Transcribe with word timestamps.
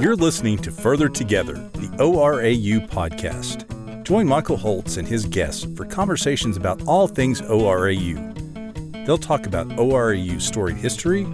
You're 0.00 0.16
listening 0.16 0.58
to 0.58 0.72
Further 0.72 1.08
Together, 1.08 1.54
the 1.74 1.88
ORAU 2.00 2.88
podcast. 2.88 4.02
Join 4.02 4.26
Michael 4.26 4.56
Holtz 4.56 4.96
and 4.96 5.06
his 5.06 5.24
guests 5.24 5.64
for 5.76 5.84
conversations 5.84 6.56
about 6.56 6.82
all 6.88 7.06
things 7.06 7.40
ORAU. 7.42 9.06
They'll 9.06 9.18
talk 9.18 9.46
about 9.46 9.68
ORAU's 9.68 10.44
storied 10.44 10.78
history, 10.78 11.28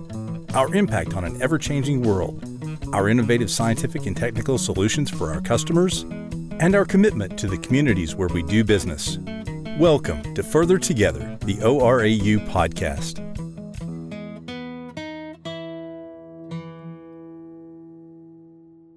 our 0.52 0.74
impact 0.74 1.14
on 1.14 1.24
an 1.24 1.40
ever 1.40 1.56
changing 1.56 2.02
world, 2.02 2.44
our 2.92 3.08
innovative 3.08 3.50
scientific 3.50 4.04
and 4.04 4.14
technical 4.14 4.58
solutions 4.58 5.08
for 5.08 5.32
our 5.32 5.40
customers, 5.40 6.02
and 6.60 6.74
our 6.74 6.84
commitment 6.84 7.38
to 7.38 7.46
the 7.46 7.56
communities 7.56 8.14
where 8.14 8.28
we 8.28 8.42
do 8.42 8.62
business. 8.62 9.16
Welcome 9.78 10.34
to 10.34 10.42
Further 10.42 10.76
Together, 10.76 11.38
the 11.46 11.56
ORAU 11.62 12.46
podcast. 12.50 13.27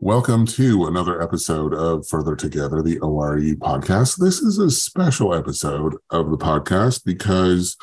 Welcome 0.04 0.48
to 0.48 0.88
another 0.88 1.22
episode 1.22 1.76
of 1.76 2.08
Further 2.08 2.36
Together, 2.36 2.82
the 2.82 2.98
ORAU 3.02 3.54
podcast. 3.58 4.18
This 4.18 4.40
is 4.40 4.58
a 4.58 4.72
special 4.72 5.32
episode 5.32 5.96
of 6.10 6.32
the 6.32 6.40
podcast 6.40 7.06
because 7.06 7.78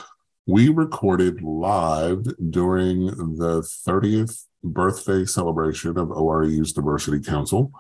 we 0.45 0.69
recorded 0.69 1.41
live 1.43 2.25
during 2.51 3.07
the 3.07 3.63
30th 3.87 4.47
birthday 4.65 5.27
celebration 5.27 5.97
of 5.97 6.09
ORAU's 6.09 6.73
Diversity 6.73 7.21
Council, 7.21 7.71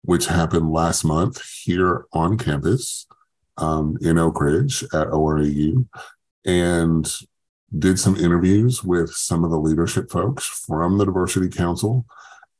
which 0.00 0.24
happened 0.24 0.72
last 0.72 1.04
month 1.04 1.42
here 1.62 2.06
on 2.14 2.38
campus 2.38 3.06
um, 3.58 3.98
in 4.00 4.16
Oak 4.16 4.40
Ridge 4.40 4.84
at 4.84 5.08
ORAU, 5.08 5.86
and 6.46 7.14
did 7.78 7.98
some 7.98 8.16
interviews 8.16 8.82
with 8.82 9.12
some 9.12 9.44
of 9.44 9.50
the 9.50 9.60
leadership 9.60 10.10
folks 10.10 10.46
from 10.46 10.96
the 10.96 11.04
Diversity 11.04 11.50
Council. 11.50 12.06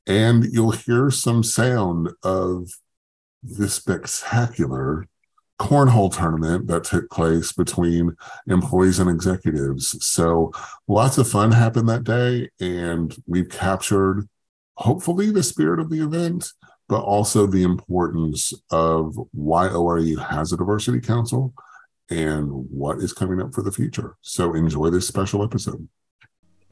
And 0.07 0.45
you'll 0.45 0.73
hear 0.73 1.11
some 1.11 1.43
sound 1.43 2.11
of 2.23 2.71
this 3.43 3.75
spectacular 3.75 5.07
cornhole 5.61 6.13
tournament 6.13 6.67
that 6.67 6.83
took 6.83 7.09
place 7.11 7.53
between 7.53 8.17
employees 8.49 8.99
and 8.99 9.09
executives. 9.09 10.05
So 10.05 10.53
lots 10.89 11.19
of 11.19 11.29
fun 11.29 11.53
happened 11.53 11.89
that 11.89 12.05
day, 12.05 12.51
and 12.61 13.15
we've 13.27 13.49
captured 13.49 14.29
hopefully 14.75 15.31
the 15.31 15.43
spirit 15.43 15.79
of 15.79 15.89
the 15.89 16.03
event, 16.03 16.49
but 16.89 17.03
also 17.03 17.47
the 17.47 17.63
importance 17.63 18.53
of 18.71 19.17
why 19.33 19.69
ORAU 19.69 20.19
has 20.31 20.53
a 20.53 20.57
diversity 20.57 21.01
council 21.01 21.55
and 22.11 22.51
what 22.51 22.99
is 22.99 23.13
coming 23.13 23.41
up 23.41 23.55
for 23.55 23.63
the 23.63 23.73
future. 23.73 24.17
So 24.21 24.55
enjoy 24.55 24.91
this 24.91 25.07
special 25.07 25.45
episode. 25.45 25.89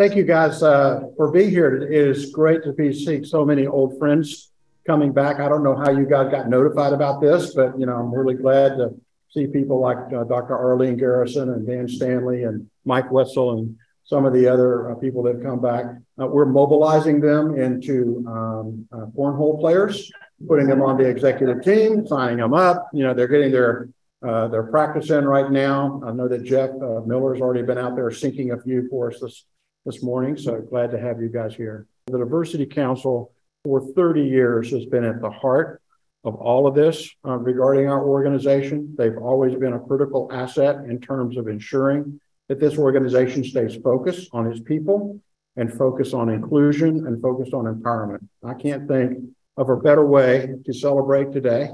Thank 0.00 0.16
you 0.16 0.24
guys 0.24 0.62
uh, 0.62 1.02
for 1.14 1.30
being 1.30 1.50
here. 1.50 1.76
It 1.76 1.92
is 1.92 2.30
great 2.30 2.64
to 2.64 2.72
be 2.72 2.90
seeing 2.90 3.22
so 3.22 3.44
many 3.44 3.66
old 3.66 3.98
friends 3.98 4.50
coming 4.86 5.12
back. 5.12 5.40
I 5.40 5.48
don't 5.50 5.62
know 5.62 5.76
how 5.76 5.90
you 5.90 6.06
guys 6.06 6.30
got 6.30 6.48
notified 6.48 6.94
about 6.94 7.20
this, 7.20 7.52
but 7.52 7.78
you 7.78 7.84
know, 7.84 7.96
I'm 7.96 8.10
really 8.10 8.32
glad 8.32 8.78
to 8.78 8.94
see 9.28 9.46
people 9.46 9.78
like 9.78 9.98
uh, 9.98 10.24
Dr. 10.24 10.56
Arlene 10.56 10.96
Garrison 10.96 11.50
and 11.50 11.66
Dan 11.66 11.86
Stanley 11.86 12.44
and 12.44 12.66
Mike 12.86 13.12
Wessel 13.12 13.58
and 13.58 13.76
some 14.04 14.24
of 14.24 14.32
the 14.32 14.48
other 14.48 14.90
uh, 14.90 14.94
people 14.94 15.22
that 15.24 15.34
have 15.34 15.44
come 15.44 15.60
back. 15.60 15.84
Uh, 16.18 16.26
we're 16.28 16.46
mobilizing 16.46 17.20
them 17.20 17.60
into 17.60 18.24
um, 18.26 18.88
uh, 18.92 19.04
cornhole 19.14 19.60
players, 19.60 20.10
putting 20.48 20.66
them 20.66 20.80
on 20.80 20.96
the 20.96 21.04
executive 21.04 21.62
team, 21.62 22.06
signing 22.06 22.38
them 22.38 22.54
up. 22.54 22.88
You 22.94 23.04
know, 23.04 23.12
they're 23.12 23.28
getting 23.28 23.52
their 23.52 23.90
uh, 24.26 24.48
their 24.48 24.62
practice 24.62 25.10
in 25.10 25.26
right 25.26 25.50
now. 25.50 26.00
I 26.06 26.12
know 26.12 26.26
that 26.26 26.42
Jeff 26.42 26.70
uh, 26.70 27.02
Miller's 27.04 27.42
already 27.42 27.60
been 27.60 27.76
out 27.76 27.96
there 27.96 28.10
sinking 28.10 28.52
a 28.52 28.62
few 28.62 28.88
for 28.88 29.12
us 29.12 29.20
this 29.20 29.44
this 29.84 30.02
morning. 30.02 30.36
So 30.36 30.60
glad 30.60 30.90
to 30.90 31.00
have 31.00 31.20
you 31.20 31.28
guys 31.28 31.54
here. 31.54 31.86
The 32.06 32.18
Diversity 32.18 32.66
Council 32.66 33.32
for 33.64 33.80
30 33.94 34.22
years 34.22 34.70
has 34.70 34.84
been 34.86 35.04
at 35.04 35.20
the 35.20 35.30
heart 35.30 35.80
of 36.24 36.34
all 36.34 36.66
of 36.66 36.74
this 36.74 37.08
uh, 37.26 37.36
regarding 37.36 37.88
our 37.88 38.04
organization. 38.04 38.94
They've 38.96 39.16
always 39.16 39.54
been 39.54 39.72
a 39.72 39.80
critical 39.80 40.28
asset 40.32 40.84
in 40.86 41.00
terms 41.00 41.36
of 41.38 41.48
ensuring 41.48 42.20
that 42.48 42.60
this 42.60 42.76
organization 42.76 43.42
stays 43.42 43.76
focused 43.76 44.28
on 44.32 44.50
its 44.50 44.60
people 44.60 45.20
and 45.56 45.72
focus 45.72 46.12
on 46.12 46.28
inclusion 46.28 47.06
and 47.06 47.22
focus 47.22 47.50
on 47.54 47.64
empowerment. 47.64 48.26
I 48.44 48.54
can't 48.54 48.86
think 48.86 49.18
of 49.56 49.70
a 49.70 49.76
better 49.76 50.04
way 50.04 50.54
to 50.64 50.72
celebrate 50.72 51.32
today, 51.32 51.70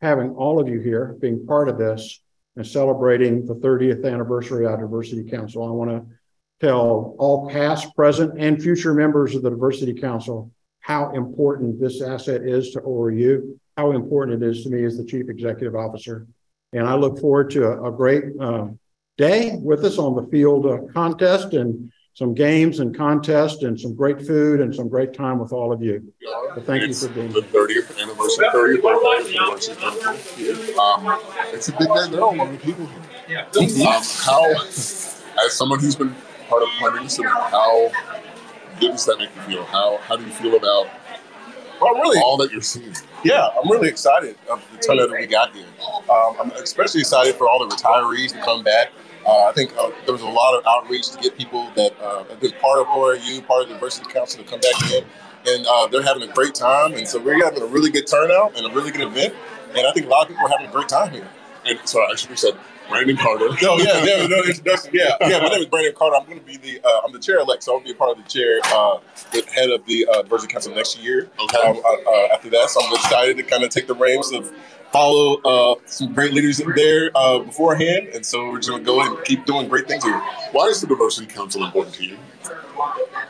having 0.00 0.30
all 0.30 0.60
of 0.60 0.68
you 0.68 0.80
here 0.80 1.16
being 1.20 1.46
part 1.46 1.68
of 1.68 1.78
this 1.78 2.20
and 2.56 2.66
celebrating 2.66 3.46
the 3.46 3.54
30th 3.54 4.04
anniversary 4.10 4.66
of 4.66 4.78
Diversity 4.78 5.28
Council. 5.30 5.66
I 5.66 5.70
want 5.70 5.90
to 5.90 6.14
tell 6.60 7.14
all 7.18 7.48
past, 7.50 7.94
present, 7.94 8.38
and 8.38 8.62
future 8.62 8.94
members 8.94 9.34
of 9.34 9.42
the 9.42 9.50
Diversity 9.50 9.94
Council 9.94 10.50
how 10.80 11.10
important 11.12 11.80
this 11.80 12.02
asset 12.02 12.42
is 12.42 12.70
to 12.72 12.80
ORAU, 12.80 13.58
how 13.76 13.92
important 13.92 14.42
it 14.42 14.46
is 14.46 14.64
to 14.64 14.70
me 14.70 14.84
as 14.84 14.96
the 14.96 15.04
Chief 15.04 15.28
Executive 15.28 15.74
Officer. 15.74 16.26
And 16.72 16.86
I 16.86 16.94
look 16.94 17.18
forward 17.18 17.50
to 17.50 17.64
a, 17.64 17.90
a 17.90 17.92
great 17.92 18.24
uh, 18.40 18.68
day 19.16 19.56
with 19.60 19.84
us 19.84 19.98
on 19.98 20.14
the 20.14 20.30
field 20.30 20.66
uh, 20.66 20.78
contest 20.92 21.52
and 21.54 21.92
some 22.14 22.34
games 22.34 22.80
and 22.80 22.96
contests 22.96 23.62
and 23.62 23.78
some 23.80 23.94
great 23.94 24.20
food 24.26 24.60
and 24.60 24.74
some 24.74 24.88
great 24.88 25.14
time 25.14 25.38
with 25.38 25.52
all 25.52 25.72
of 25.72 25.82
you. 25.82 26.12
So 26.54 26.60
thank 26.62 26.82
it's 26.82 27.02
you 27.02 27.08
for 27.08 27.14
being 27.14 27.32
the 27.32 27.40
30th 27.40 27.98
anniversary, 28.00 28.46
30th 28.46 28.82
birthday 28.82 29.36
of 29.36 29.46
Diversity 29.46 30.74
Um, 30.74 31.18
it's 31.52 31.68
a 31.68 31.72
big 31.72 31.88
day. 31.88 32.08
There 32.10 32.20
are 32.20 32.34
a 32.34 32.36
lot 32.36 32.52
of 32.52 32.62
people 32.62 32.86
here. 32.86 33.38
Um, 33.38 34.02
how, 34.24 34.52
as 34.54 35.52
someone 35.52 35.78
who's 35.78 35.96
been 35.96 36.14
part 36.50 36.62
of 36.64 36.68
planning 36.78 37.04
this 37.04 37.18
event, 37.18 37.32
how 37.32 37.90
good 38.80 38.90
does 38.90 39.06
that 39.06 39.18
make 39.18 39.30
you 39.36 39.42
feel? 39.42 39.64
How 39.64 39.98
how 39.98 40.16
do 40.16 40.24
you 40.24 40.32
feel 40.32 40.56
about 40.56 40.88
Well, 41.80 41.94
I'm 41.94 42.00
really, 42.02 42.18
all 42.20 42.36
that 42.38 42.50
you're 42.50 42.60
seeing? 42.60 42.92
yeah, 43.24 43.48
I'm 43.56 43.70
really 43.70 43.88
excited 43.88 44.36
of 44.50 44.62
the 44.72 44.78
turnout 44.78 45.10
that 45.10 45.18
we 45.20 45.26
got 45.26 45.54
here. 45.54 45.66
Um, 46.10 46.36
I'm 46.40 46.50
especially 46.62 47.00
excited 47.00 47.36
for 47.36 47.48
all 47.48 47.66
the 47.66 47.74
retirees 47.74 48.32
to 48.32 48.40
come 48.40 48.62
back. 48.64 48.88
Uh, 49.26 49.44
I 49.44 49.52
think 49.52 49.70
uh, 49.78 49.90
there 50.06 50.12
was 50.12 50.22
a 50.22 50.28
lot 50.28 50.58
of 50.58 50.64
outreach 50.66 51.10
to 51.10 51.18
get 51.20 51.36
people 51.38 51.70
that 51.76 51.92
uh, 52.00 52.24
have 52.24 52.40
been 52.40 52.52
part 52.52 52.80
of 52.80 52.86
ORAU, 52.88 53.46
part 53.46 53.62
of 53.62 53.68
the 53.68 53.74
Diversity 53.74 54.10
Council 54.10 54.42
to 54.42 54.48
come 54.50 54.60
back 54.60 54.92
in. 54.92 55.04
And 55.46 55.66
uh, 55.68 55.86
they're 55.88 56.02
having 56.02 56.22
a 56.28 56.32
great 56.32 56.54
time. 56.54 56.94
And 56.94 57.06
so 57.06 57.18
we're 57.20 57.42
having 57.44 57.62
a 57.62 57.66
really 57.66 57.90
good 57.90 58.06
turnout 58.06 58.56
and 58.56 58.66
a 58.66 58.70
really 58.74 58.90
good 58.90 59.02
event. 59.02 59.34
And 59.76 59.86
I 59.86 59.92
think 59.92 60.06
a 60.06 60.08
lot 60.08 60.22
of 60.22 60.28
people 60.28 60.46
are 60.46 60.50
having 60.50 60.66
a 60.66 60.72
great 60.72 60.88
time 60.88 61.12
here. 61.12 61.28
And 61.66 61.78
so 61.84 62.00
I 62.02 62.14
should 62.16 62.30
have 62.30 62.38
said 62.38 62.54
Brandon 62.90 63.16
Carter. 63.16 63.48
No, 63.62 63.78
yeah, 63.78 64.04
yeah, 64.04 64.26
no 64.26 64.42
introduction. 64.46 64.90
Yeah, 64.92 65.16
yeah. 65.22 65.38
My 65.40 65.48
name 65.48 65.60
is 65.60 65.66
Brandon 65.66 65.94
Carter. 65.96 66.16
I'm 66.16 66.26
going 66.26 66.40
to 66.40 66.44
be 66.44 66.56
the 66.56 66.80
uh, 66.86 67.00
I'm 67.06 67.12
the 67.12 67.18
chair 67.18 67.38
elect, 67.38 67.62
so 67.62 67.74
I'll 67.74 67.80
be 67.84 67.92
a 67.92 67.94
part 67.94 68.16
of 68.18 68.22
the 68.22 68.28
chair, 68.28 68.60
uh, 68.66 68.98
the 69.32 69.42
head 69.54 69.70
of 69.70 69.86
the 69.86 70.06
uh, 70.06 70.22
Diversity 70.22 70.52
Council 70.52 70.74
next 70.74 70.98
year. 70.98 71.30
Okay. 71.40 71.58
Um, 71.58 71.76
uh, 71.84 72.10
uh, 72.10 72.34
after 72.34 72.50
that, 72.50 72.68
so 72.70 72.84
I'm 72.84 72.92
excited 72.94 73.36
to 73.38 73.42
kind 73.44 73.64
of 73.64 73.70
take 73.70 73.86
the 73.86 73.94
reins 73.94 74.32
of 74.32 74.52
follow 74.92 75.40
uh, 75.42 75.76
some 75.86 76.12
great 76.12 76.32
leaders 76.34 76.60
there 76.74 77.10
uh, 77.14 77.38
beforehand, 77.38 78.08
and 78.08 78.26
so 78.26 78.50
we're 78.50 78.58
just 78.58 78.68
going 78.70 78.80
to 78.82 78.86
go 78.86 79.00
and 79.00 79.24
keep 79.24 79.44
doing 79.46 79.68
great 79.68 79.86
things 79.86 80.04
here. 80.04 80.18
Why 80.52 80.66
is 80.66 80.80
the 80.80 80.88
Diversity 80.88 81.26
Council 81.26 81.64
important 81.64 81.94
to 81.96 82.04
you? 82.04 82.18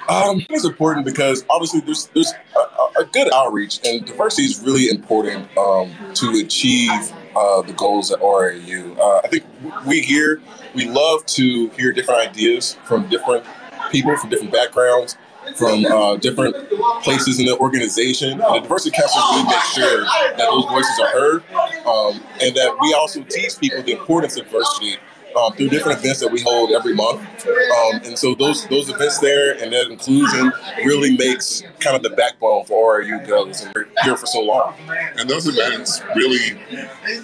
Um, 0.09 0.41
it's 0.49 0.65
important 0.65 1.05
because 1.05 1.45
obviously 1.51 1.81
there's 1.81 2.07
there's 2.15 2.33
a, 2.57 2.59
a- 2.59 2.91
a 3.01 3.05
good 3.07 3.33
outreach, 3.33 3.81
and 3.87 4.05
diversity 4.05 4.43
is 4.45 4.61
really 4.63 4.89
important 4.91 5.47
um, 5.57 5.91
to 6.15 6.31
achieve 6.45 6.91
uh, 7.37 7.63
the 7.63 7.73
goals 7.73 8.11
at 8.11 8.21
RAU. 8.21 8.95
Uh, 8.99 9.21
I 9.25 9.29
think 9.29 9.45
we 9.87 10.01
here 10.01 10.41
we 10.75 10.87
love 10.87 11.27
to 11.27 11.69
hear 11.71 11.93
different 11.93 12.29
ideas 12.29 12.77
from 12.85 13.09
different 13.09 13.45
people 13.91 14.17
from 14.17 14.31
different 14.31 14.53
backgrounds. 14.53 15.17
From 15.57 15.85
uh, 15.87 16.17
different 16.17 16.55
places 17.03 17.41
in 17.41 17.47
the 17.47 17.57
organization, 17.59 18.33
and 18.33 18.41
the 18.41 18.61
diversity 18.61 18.95
council 18.95 19.21
really 19.33 19.45
makes 19.45 19.73
sure 19.73 20.05
that 20.05 20.37
those 20.37 20.65
voices 20.67 21.01
are 21.01 21.09
heard, 21.09 21.43
um, 21.87 22.21
and 22.41 22.55
that 22.55 22.77
we 22.81 22.93
also 22.93 23.23
teach 23.23 23.59
people 23.59 23.83
the 23.83 23.93
importance 23.93 24.37
of 24.37 24.45
diversity 24.45 24.99
um, 25.37 25.53
through 25.55 25.69
different 25.69 25.99
events 25.99 26.21
that 26.21 26.31
we 26.31 26.41
hold 26.41 26.73
every 26.73 26.95
month. 26.95 27.21
Um, 27.47 28.01
and 28.05 28.19
so 28.19 28.35
those 28.35 28.67
those 28.69 28.89
events 28.89 29.19
there 29.19 29.53
and 29.63 29.73
that 29.73 29.91
inclusion 29.91 30.53
really 30.85 31.17
makes 31.17 31.63
kind 31.79 31.97
of 31.97 32.03
the 32.03 32.11
backbone 32.11 32.65
for 32.65 33.01
RAU 33.01 33.25
goes 33.27 33.63
and 33.63 33.73
we're 33.75 33.87
here 34.03 34.17
for 34.17 34.27
so 34.27 34.43
long. 34.43 34.75
And 35.17 35.29
those 35.29 35.47
events 35.47 36.03
really 36.15 36.61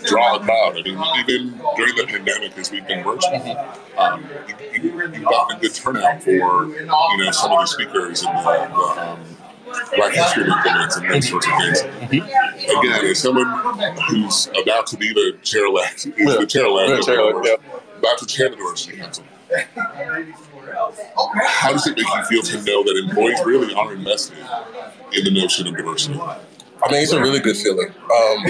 draw 0.06 0.36
a 0.36 0.40
crowd. 0.40 0.78
I 0.78 0.82
mean, 0.82 0.98
even 1.18 1.58
during 1.76 1.96
the 1.96 2.06
pandemic, 2.06 2.56
as 2.58 2.70
we've 2.70 2.86
been 2.86 3.04
virtual, 3.04 3.56
um, 3.98 4.24
you, 4.74 4.82
you've 4.82 5.24
gotten 5.24 5.56
a 5.56 5.60
good 5.60 5.74
turnout 5.74 6.22
for 6.22 6.66
you 6.66 6.86
know 6.86 7.30
some 7.32 7.52
of 7.52 7.60
the 7.60 7.66
speakers 7.66 8.22
and 8.22 8.38
the, 8.38 8.42
the 8.42 9.00
um, 9.02 9.36
Black 9.96 10.12
History 10.14 10.46
Month 10.46 10.66
events 10.66 10.96
and 10.96 11.10
those 11.10 11.28
sorts 11.28 11.46
of 11.46 11.58
things. 11.58 11.80
Again, 11.80 13.04
as 13.06 13.18
someone 13.18 13.46
who's 14.08 14.48
about 14.62 14.86
to 14.88 14.96
be 14.96 15.12
the 15.12 15.36
chair 15.42 15.66
elect, 15.66 16.04
the 16.04 16.46
chair 16.48 16.66
elect, 16.66 17.04
chair 17.04 17.20
elect, 17.20 17.46
yeah. 17.46 17.78
Chair 18.26 18.48
the 18.48 18.56
Diversity 18.56 18.96
Council. 18.96 19.24
How 21.46 21.72
does 21.72 21.86
it 21.86 21.96
make 21.96 22.06
you 22.06 22.24
feel 22.24 22.42
to 22.42 22.56
know 22.64 22.82
that 22.82 23.02
employees 23.08 23.40
really 23.44 23.74
are 23.74 23.92
invested 23.94 24.38
in 25.12 25.24
the 25.24 25.30
notion 25.30 25.66
of 25.66 25.76
diversity? 25.76 26.18
I 26.20 26.90
mean, 26.90 27.02
it's 27.02 27.12
a 27.12 27.20
really 27.20 27.40
good 27.40 27.56
feeling. 27.56 27.88
Um, 27.88 28.44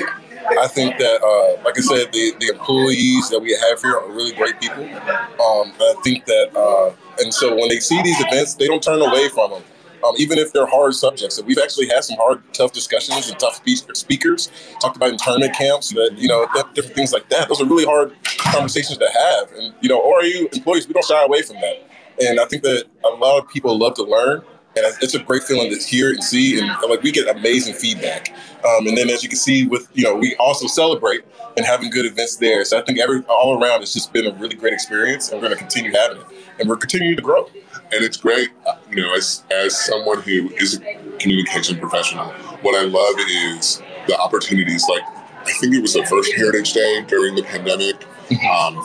I 0.58 0.69
think 0.69 0.96
that, 0.98 1.22
uh, 1.22 1.62
like 1.64 1.78
I 1.78 1.81
said, 1.81 2.12
the, 2.12 2.32
the 2.40 2.48
employees 2.48 3.31
that 3.31 3.40
we 3.40 3.50
have 3.52 3.81
here 3.82 3.96
are 3.96 4.10
really 4.10 4.32
great 4.32 4.60
people. 4.60 4.84
Um, 4.84 5.72
I 5.81 5.94
think 6.02 6.25
that 6.26 6.56
uh, 6.56 6.94
And 7.22 7.32
so 7.32 7.54
when 7.56 7.69
they 7.69 7.81
see 7.81 8.00
these 8.02 8.20
events, 8.20 8.54
they 8.54 8.66
don't 8.66 8.82
turn 8.82 9.00
away 9.00 9.28
from 9.28 9.50
them. 9.52 9.62
Um, 10.04 10.14
even 10.19 10.38
if 10.38 10.52
they're 10.52 10.66
hard 10.66 10.94
subjects. 10.94 11.38
And 11.38 11.46
we've 11.46 11.58
actually 11.58 11.88
had 11.88 12.04
some 12.04 12.16
hard, 12.16 12.43
tough 12.52 12.72
discussions 12.72 13.28
and 13.28 13.38
tough 13.38 13.60
speakers. 13.94 14.50
Talked 14.81 14.96
about 14.96 15.10
internment 15.10 15.54
camps, 15.54 15.90
that 15.90 16.14
you 16.16 16.28
know, 16.28 16.46
different 16.75 16.96
things 16.96 17.12
like 17.12 17.28
that. 17.31 17.48
Those 17.48 17.60
are 17.60 17.66
really 17.66 17.84
hard 17.84 18.14
conversations 18.38 18.98
to 18.98 19.08
have. 19.08 19.52
And 19.52 19.75
you 19.81 19.88
know, 19.88 20.00
ORAU 20.00 20.54
employees, 20.54 20.87
we 20.87 20.94
don't 20.94 21.04
shy 21.04 21.22
away 21.25 21.43
from 21.43 21.56
that. 21.56 21.88
And 22.20 22.40
I 22.40 22.46
think 22.46 22.62
that 22.62 22.84
a 23.04 23.08
lot 23.16 23.38
of 23.43 23.48
people 23.48 23.78
love 23.78 23.94
to 23.94 24.04
learn, 24.04 24.43
and 24.76 24.84
it's 25.00 25.14
a 25.14 25.19
great 25.19 25.43
feeling 25.43 25.70
to 25.70 25.78
hear 25.78 26.11
and 26.11 26.23
see, 26.23 26.61
and 26.61 26.70
like 26.88 27.02
we 27.02 27.11
get 27.11 27.28
amazing 27.34 27.75
feedback. 27.75 28.31
Um, 28.64 28.87
and 28.87 28.96
then 28.96 29.08
as 29.08 29.23
you 29.23 29.28
can 29.28 29.38
see, 29.38 29.67
with 29.67 29.88
you 29.94 30.05
know, 30.05 30.14
we 30.14 30.37
also 30.37 30.67
celebrate 30.67 31.25
and 31.56 31.64
having 31.64 31.90
good 31.90 32.05
events 32.05 32.37
there. 32.37 32.64
So 32.64 32.78
I 32.78 32.82
think 32.82 32.99
every 32.99 33.23
all 33.25 33.62
around, 33.62 33.82
it's 33.82 33.94
just 33.94 34.12
been 34.12 34.26
a 34.26 34.34
really 34.34 34.56
great 34.56 34.75
experience, 34.75 35.31
and 35.31 35.40
we're 35.40 35.49
going 35.49 35.58
to 35.58 35.58
continue 35.58 35.93
having 35.93 36.19
it, 36.19 36.26
and 36.61 36.69
we're 36.69 36.76
continuing 36.76 37.17
to 37.17 37.23
grow. 37.23 37.49
And 37.93 38.05
it's 38.05 38.17
great, 38.17 38.50
you 38.90 39.02
know, 39.02 39.14
as 39.14 39.44
as 39.50 39.78
someone 39.78 40.20
who 40.20 40.50
is 40.56 40.81
a 40.81 41.17
communication 41.19 41.78
professional, 41.78 42.26
what 42.62 42.75
I 42.75 42.84
love 42.84 43.14
is 43.19 43.82
the 44.06 44.19
opportunities. 44.19 44.84
Like 44.88 45.02
I 45.46 45.52
think 45.61 45.75
it 45.75 45.81
was 45.81 45.94
the 45.94 46.05
first 46.05 46.32
Heritage 46.34 46.73
Day 46.73 47.02
during 47.06 47.34
the 47.34 47.43
pandemic. 47.43 48.05
Um, 48.50 48.82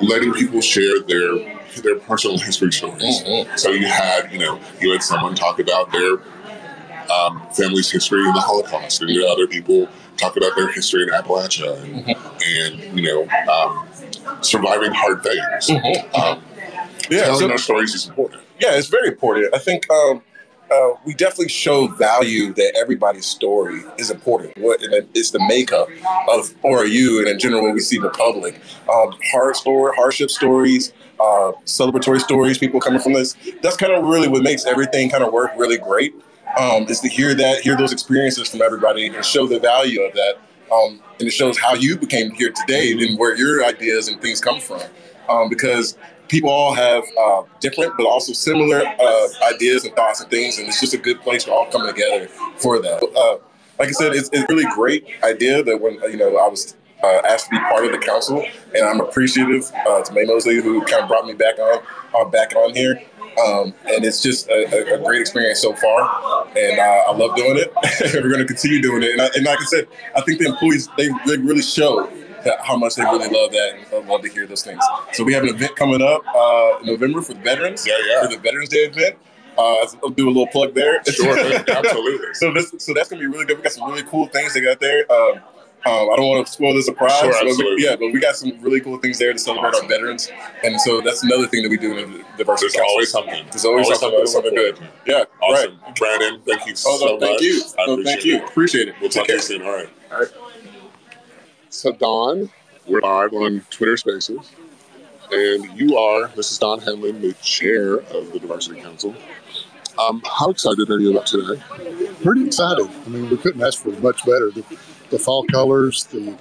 letting 0.00 0.32
people 0.32 0.60
share 0.60 1.00
their 1.00 1.58
their 1.82 1.98
personal 2.00 2.38
history 2.38 2.72
stories. 2.72 3.22
Mm-hmm. 3.22 3.56
So 3.56 3.70
you 3.70 3.86
had, 3.86 4.32
you 4.32 4.38
know, 4.38 4.60
you 4.80 4.90
had 4.92 5.02
someone 5.02 5.34
talk 5.34 5.60
about 5.60 5.92
their 5.92 6.18
um, 7.10 7.46
family's 7.52 7.90
history 7.90 8.20
in 8.20 8.32
the 8.34 8.40
Holocaust, 8.40 9.02
and 9.02 9.10
other 9.24 9.46
people 9.46 9.88
talk 10.16 10.36
about 10.36 10.56
their 10.56 10.70
history 10.72 11.02
in 11.02 11.08
Appalachia, 11.10 11.80
and, 11.82 12.04
mm-hmm. 12.04 12.86
and 12.86 12.98
you 12.98 13.06
know, 13.06 13.28
um, 13.52 13.88
surviving 14.42 14.92
hard 14.92 15.22
things. 15.22 15.68
Mm-hmm. 15.68 16.20
Um, 16.20 16.42
yeah, 17.10 17.24
telling 17.24 17.40
so, 17.40 17.50
our 17.50 17.58
stories 17.58 17.94
is 17.94 18.08
important. 18.08 18.42
Yeah, 18.60 18.76
it's 18.76 18.88
very 18.88 19.08
important. 19.08 19.54
I 19.54 19.58
think 19.58 19.88
um, 19.90 20.22
uh, 20.70 20.90
we 21.04 21.14
definitely 21.14 21.48
show 21.48 21.86
value 21.88 22.52
that 22.54 22.74
everybody's 22.76 23.26
story 23.26 23.82
is 23.96 24.10
important. 24.10 24.56
What 24.58 24.80
it's 25.14 25.30
the 25.30 25.40
makeup 25.48 25.88
of 26.28 26.54
ORAU 26.62 27.20
and 27.20 27.28
in 27.28 27.38
general 27.38 27.62
what 27.62 27.74
we 27.74 27.80
see 27.80 27.98
the 27.98 28.10
public. 28.10 28.60
Um, 28.92 29.14
hard 29.32 29.56
story, 29.56 29.92
hardship 29.96 30.30
stories, 30.30 30.92
uh, 31.18 31.52
celebratory 31.64 32.20
stories, 32.20 32.58
people 32.58 32.80
coming 32.80 33.00
from 33.00 33.14
this. 33.14 33.36
That's 33.62 33.76
kind 33.76 33.92
of 33.92 34.04
really 34.04 34.28
what 34.28 34.42
makes 34.42 34.66
everything 34.66 35.10
kind 35.10 35.24
of 35.24 35.32
work 35.32 35.52
really 35.56 35.78
great. 35.78 36.14
Um, 36.58 36.84
is 36.84 37.00
to 37.00 37.08
hear 37.08 37.34
that, 37.34 37.60
hear 37.60 37.76
those 37.76 37.92
experiences 37.92 38.48
from 38.48 38.62
everybody, 38.62 39.06
and 39.06 39.24
show 39.24 39.46
the 39.46 39.60
value 39.60 40.00
of 40.00 40.14
that. 40.14 40.34
Um, 40.72 41.00
and 41.18 41.28
it 41.28 41.30
shows 41.30 41.58
how 41.58 41.74
you 41.74 41.96
became 41.96 42.30
here 42.32 42.50
today 42.50 42.92
and 42.92 43.18
where 43.18 43.36
your 43.36 43.64
ideas 43.64 44.08
and 44.08 44.20
things 44.20 44.40
come 44.40 44.60
from. 44.60 44.80
Um, 45.28 45.50
because 45.50 45.96
people 46.28 46.50
all 46.50 46.74
have 46.74 47.04
uh, 47.18 47.42
different 47.60 47.92
but 47.96 48.06
also 48.06 48.32
similar 48.32 48.82
uh, 48.82 49.28
ideas 49.52 49.84
and 49.84 49.94
thoughts 49.96 50.20
and 50.20 50.30
things, 50.30 50.58
and 50.58 50.68
it's 50.68 50.80
just 50.80 50.94
a 50.94 50.98
good 50.98 51.20
place 51.22 51.44
to 51.44 51.52
all 51.52 51.66
come 51.66 51.86
together 51.86 52.28
for 52.56 52.80
that. 52.80 53.02
Uh, 53.02 53.38
like 53.78 53.88
I 53.88 53.92
said, 53.92 54.14
it's, 54.14 54.28
it's 54.32 54.44
a 54.44 54.54
really 54.54 54.66
great 54.74 55.06
idea 55.22 55.62
that 55.62 55.80
when 55.80 55.94
you 56.10 56.16
know 56.16 56.36
I 56.36 56.48
was 56.48 56.76
uh, 57.02 57.22
asked 57.28 57.46
to 57.46 57.50
be 57.50 57.58
part 57.58 57.84
of 57.84 57.92
the 57.92 57.98
council, 57.98 58.44
and 58.74 58.84
I'm 58.84 59.00
appreciative 59.00 59.70
uh, 59.88 60.02
to 60.02 60.12
May 60.12 60.24
Mosley 60.24 60.60
who 60.60 60.84
kind 60.84 61.02
of 61.02 61.08
brought 61.08 61.26
me 61.26 61.34
back 61.34 61.58
on, 61.58 61.82
uh, 62.14 62.24
back 62.26 62.54
on 62.56 62.74
here. 62.74 63.00
Um, 63.46 63.72
and 63.86 64.04
it's 64.04 64.20
just 64.20 64.48
a, 64.48 64.94
a, 64.94 64.98
great 65.04 65.20
experience 65.20 65.60
so 65.60 65.72
far, 65.72 66.48
and 66.56 66.80
I 66.80 67.12
love 67.12 67.36
doing 67.36 67.56
it. 67.56 67.72
We're 68.14 68.28
going 68.28 68.40
to 68.40 68.44
continue 68.44 68.82
doing 68.82 69.04
it, 69.04 69.12
and, 69.12 69.22
I, 69.22 69.28
and, 69.36 69.44
like 69.44 69.60
I 69.60 69.64
said, 69.64 69.86
I 70.16 70.22
think 70.22 70.40
the 70.40 70.46
employees 70.46 70.88
they, 70.96 71.08
they 71.24 71.36
really 71.36 71.62
show 71.62 72.10
how 72.62 72.76
much 72.76 72.94
they 72.94 73.02
really 73.02 73.28
love 73.28 73.52
that 73.52 73.78
and 73.92 74.08
love 74.08 74.22
to 74.22 74.28
hear 74.28 74.46
those 74.46 74.62
things. 74.62 74.84
So 75.12 75.24
we 75.24 75.32
have 75.34 75.42
an 75.42 75.50
event 75.50 75.76
coming 75.76 76.02
up 76.02 76.22
uh, 76.26 76.78
in 76.80 76.86
November 76.86 77.22
for 77.22 77.34
the 77.34 77.40
veterans. 77.40 77.86
Yeah, 77.86 77.94
yeah. 78.06 78.22
For 78.22 78.28
the 78.28 78.40
Veterans 78.40 78.68
Day 78.68 78.78
event. 78.78 79.16
Uh, 79.56 79.86
I'll 80.04 80.10
do 80.10 80.28
a 80.28 80.30
little 80.30 80.46
plug 80.46 80.72
there. 80.74 81.02
Sure, 81.04 81.36
absolutely. 81.68 82.34
so 82.34 82.52
this, 82.52 82.72
so 82.78 82.94
that's 82.94 83.08
gonna 83.08 83.20
be 83.20 83.26
really 83.26 83.44
good. 83.44 83.56
We 83.56 83.64
got 83.64 83.72
some 83.72 83.90
really 83.90 84.04
cool 84.04 84.26
things 84.26 84.54
they 84.54 84.60
got 84.60 84.78
there. 84.78 85.10
Um, 85.10 85.40
um, 85.86 86.10
I 86.10 86.16
don't 86.16 86.26
want 86.26 86.46
to 86.46 86.52
spoil 86.52 86.74
the 86.74 86.82
surprise. 86.82 87.18
Sure, 87.18 87.30
absolutely. 87.30 87.82
But 87.82 87.90
yeah, 87.90 87.96
but 87.96 88.12
we 88.12 88.20
got 88.20 88.36
some 88.36 88.60
really 88.60 88.80
cool 88.80 88.98
things 88.98 89.18
there 89.18 89.32
to 89.32 89.38
celebrate 89.38 89.70
awesome. 89.70 89.84
our 89.84 89.88
veterans, 89.88 90.30
and 90.62 90.80
so 90.80 91.00
that's 91.00 91.22
another 91.22 91.46
thing 91.46 91.62
that 91.62 91.70
we 91.70 91.76
do 91.76 91.96
in 91.96 92.12
the 92.12 92.24
diversity. 92.36 92.66
There's 92.66 92.72
council. 92.74 92.90
always 92.90 93.10
something. 93.10 93.46
There's 93.50 93.64
always, 93.64 93.86
always 93.86 94.00
something, 94.00 94.26
something, 94.26 94.54
good. 94.54 94.78
Yeah, 95.06 95.24
awesome. 95.40 95.78
Right. 95.80 95.96
Brandon, 95.96 96.40
thank 96.46 96.66
you 96.66 96.74
oh, 96.86 96.98
no, 97.00 97.06
so 97.06 97.18
thank 97.18 97.32
much. 97.32 97.42
You. 97.42 97.62
No, 97.78 98.02
thank 98.04 98.24
you. 98.24 98.36
It. 98.36 98.44
Appreciate 98.44 98.88
it. 98.88 98.94
We'll 99.00 99.10
talk 99.10 99.26
to 99.26 99.32
you 99.32 99.40
soon. 99.40 99.62
All 99.62 99.72
right. 99.72 99.88
All 100.12 100.20
right. 100.20 100.28
So 101.70 101.92
Don, 101.92 102.50
we're 102.86 103.02
live 103.02 103.34
on 103.34 103.60
Twitter 103.68 103.98
Spaces, 103.98 104.52
and 105.30 105.78
you 105.78 105.98
are. 105.98 106.28
This 106.28 106.50
is 106.50 106.56
Don 106.56 106.80
Henlon, 106.80 107.20
the 107.20 107.34
chair 107.42 107.96
of 107.96 108.32
the 108.32 108.38
Diversity 108.40 108.80
Council. 108.80 109.14
Um, 109.98 110.22
how 110.24 110.48
excited 110.48 110.88
are 110.88 110.98
you 110.98 111.10
about 111.10 111.26
today? 111.26 111.62
Pretty 112.22 112.46
excited. 112.46 112.88
I 112.88 113.08
mean, 113.10 113.28
we 113.28 113.36
couldn't 113.36 113.60
ask 113.62 113.82
for 113.82 113.90
much 114.00 114.24
better. 114.24 114.50
The, 114.50 114.64
the 115.10 115.18
fall 115.18 115.44
colors, 115.44 116.04
the 116.04 116.38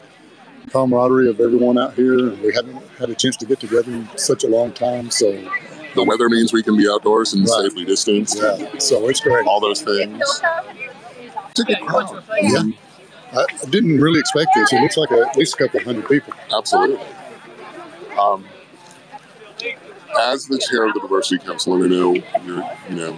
camaraderie 0.69 1.29
of 1.29 1.41
everyone 1.41 1.77
out 1.77 1.95
here, 1.95 2.29
we 2.35 2.53
haven't 2.53 2.81
had 2.97 3.09
a 3.09 3.15
chance 3.15 3.35
to 3.37 3.45
get 3.45 3.59
together 3.59 3.91
in 3.91 4.07
such 4.17 4.45
a 4.45 4.47
long 4.47 4.71
time. 4.71 5.11
So 5.11 5.29
the 5.93 6.05
weather 6.05 6.29
means 6.29 6.53
we 6.53 6.63
can 6.63 6.77
be 6.77 6.87
outdoors 6.89 7.33
and 7.33 7.41
right. 7.41 7.63
safely 7.63 7.83
distanced. 7.83 8.37
Yeah, 8.37 8.77
so 8.77 9.09
it's 9.09 9.19
great. 9.19 9.45
All 9.45 9.59
those 9.59 9.81
things. 9.81 10.21
It's 11.49 11.59
a 11.59 11.63
good 11.65 11.81
crowd. 11.81 12.23
Yeah. 12.41 12.63
I, 13.33 13.45
didn't 13.69 13.99
really 13.99 14.19
expect 14.19 14.51
this. 14.55 14.71
It 14.71 14.81
looks 14.81 14.97
like 14.97 15.11
a, 15.11 15.27
at 15.27 15.37
least 15.37 15.55
a 15.55 15.57
couple 15.57 15.81
hundred 15.81 16.07
people. 16.07 16.33
Absolutely. 16.55 17.05
Um, 18.17 18.45
as 20.19 20.45
the 20.45 20.57
chair 20.57 20.85
of 20.87 20.93
the 20.93 21.01
diversity 21.01 21.43
council, 21.43 21.75
and 21.75 21.83
I 21.83 21.87
know 21.87 22.13
you're, 22.45 22.69
you 22.89 22.95
know, 22.95 23.17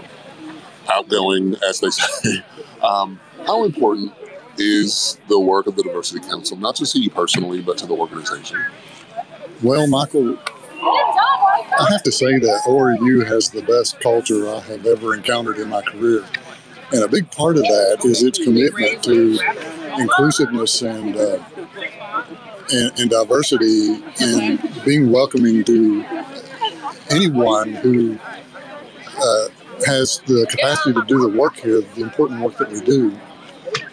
outgoing, 0.92 1.56
as 1.68 1.80
they 1.80 1.90
say. 1.90 2.44
Um, 2.82 3.20
how 3.46 3.66
important 3.66 4.14
is 4.58 5.20
the 5.28 5.38
work 5.38 5.68
of 5.68 5.76
the 5.76 5.84
Diversity 5.84 6.26
Council, 6.26 6.56
not 6.56 6.78
just 6.78 6.94
to 6.94 7.00
you 7.02 7.10
personally, 7.10 7.62
but 7.62 7.78
to 7.80 7.86
the 7.86 7.94
organization? 7.94 8.64
Well, 9.62 9.86
Michael, 9.86 10.38
I 10.82 11.88
have 11.92 12.04
to 12.04 12.12
say 12.14 12.40
that 12.40 12.62
ORAU 12.66 13.28
has 13.28 13.50
the 13.50 13.62
best 13.64 14.00
culture 14.00 14.50
I 14.50 14.62
have 14.62 14.86
ever 14.86 15.14
encountered 15.14 15.58
in 15.58 15.68
my 15.68 15.82
career. 15.82 16.24
And 16.94 17.04
a 17.04 17.08
big 17.10 17.30
part 17.32 17.58
of 17.58 17.64
that 17.64 18.02
is 18.06 18.24
its 18.24 18.40
commitment 18.40 19.04
to 19.04 19.38
inclusiveness 19.98 20.82
and, 20.82 21.16
uh, 21.16 21.44
and, 22.72 23.00
and 23.00 23.10
diversity 23.10 24.04
and 24.20 24.84
being 24.86 25.12
welcoming 25.12 25.64
to 25.64 26.06
anyone 27.10 27.74
who 27.74 28.18
uh, 29.22 29.48
has 29.86 30.20
the 30.26 30.46
capacity 30.50 30.94
to 30.94 31.04
do 31.06 31.20
the 31.20 31.38
work 31.38 31.56
here, 31.58 31.82
the 31.82 32.02
important 32.02 32.42
work 32.42 32.58
that 32.58 32.70
we 32.70 32.82
do. 32.82 33.18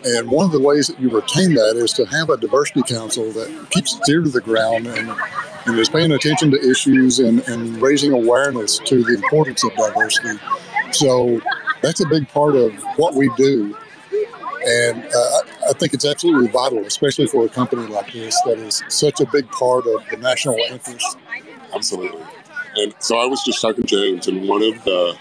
And 0.04 0.30
one 0.30 0.46
of 0.46 0.52
the 0.52 0.60
ways 0.60 0.86
that 0.86 1.00
you 1.00 1.10
retain 1.10 1.54
that 1.54 1.76
is 1.76 1.92
to 1.94 2.04
have 2.06 2.30
a 2.30 2.36
diversity 2.36 2.82
council 2.82 3.32
that 3.32 3.70
keeps 3.70 3.96
its 3.96 4.08
ear 4.08 4.22
to 4.22 4.28
the 4.28 4.40
ground 4.40 4.86
and, 4.86 5.10
and 5.66 5.78
is 5.78 5.88
paying 5.88 6.12
attention 6.12 6.50
to 6.52 6.70
issues 6.70 7.18
and, 7.18 7.40
and 7.48 7.80
raising 7.82 8.12
awareness 8.12 8.78
to 8.78 9.02
the 9.02 9.14
importance 9.14 9.64
of 9.64 9.74
diversity. 9.74 10.38
So 10.92 11.40
that's 11.82 12.00
a 12.00 12.06
big 12.06 12.28
part 12.28 12.54
of 12.54 12.72
what 12.96 13.14
we 13.14 13.30
do. 13.36 13.76
And 14.64 15.04
uh, 15.04 15.40
I 15.68 15.72
think 15.72 15.94
it's 15.94 16.04
absolutely 16.04 16.48
vital, 16.48 16.84
especially 16.84 17.26
for 17.26 17.44
a 17.44 17.48
company 17.48 17.86
like 17.86 18.12
this 18.12 18.40
that 18.42 18.58
is 18.58 18.82
such 18.88 19.20
a 19.20 19.26
big 19.26 19.50
part 19.50 19.86
of 19.86 20.02
the 20.10 20.16
national 20.16 20.56
interest. 20.70 21.16
Absolutely. 21.74 22.22
And 22.76 22.94
so 22.98 23.18
I 23.18 23.26
was 23.26 23.42
just 23.44 23.60
talking 23.60 23.84
to 23.84 23.88
James, 23.88 24.28
and 24.28 24.48
one 24.48 24.62
of 24.62 24.84
the, 24.84 25.16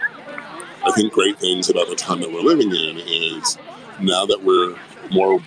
I 0.85 0.91
think, 0.91 1.13
great 1.13 1.39
things 1.39 1.69
about 1.69 1.87
the 1.89 1.95
time 1.95 2.19
that 2.21 2.31
we're 2.31 2.41
living 2.41 2.69
in 2.69 2.97
is 2.99 3.57
now 3.99 4.25
that 4.25 4.43
we're 4.43 4.75
more 5.11 5.39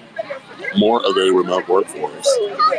more 0.77 1.05
of 1.07 1.17
a 1.17 1.31
remote 1.31 1.67
workforce, 1.69 2.27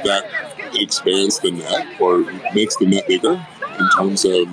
that 0.03 0.29
expands 0.73 1.39
the 1.39 1.51
net 1.51 1.87
or 1.99 2.19
makes 2.53 2.75
the 2.77 2.85
net 2.85 3.07
bigger 3.07 3.33
in 3.79 3.89
terms 3.97 4.25
of 4.25 4.47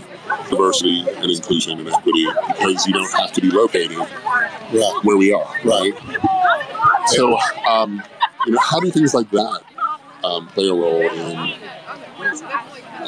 diversity 0.49 1.05
and 1.17 1.31
inclusion 1.31 1.79
and 1.79 1.89
equity 1.89 2.27
because 2.49 2.87
you 2.87 2.93
don't 2.93 3.13
have 3.13 3.33
to 3.33 3.41
be 3.41 3.51
located 3.51 3.99
right. 3.99 5.01
where 5.03 5.17
we 5.17 5.33
are, 5.33 5.55
right? 5.65 5.93
So, 7.07 7.39
um, 7.69 8.03
you 8.47 8.53
know, 8.53 8.59
how 8.61 8.81
do 8.81 8.91
things 8.91 9.15
like 9.15 9.31
that 9.31 9.61
um, 10.25 10.49
play 10.49 10.69
a 10.69 10.75
role 10.75 11.01
in 11.01 11.55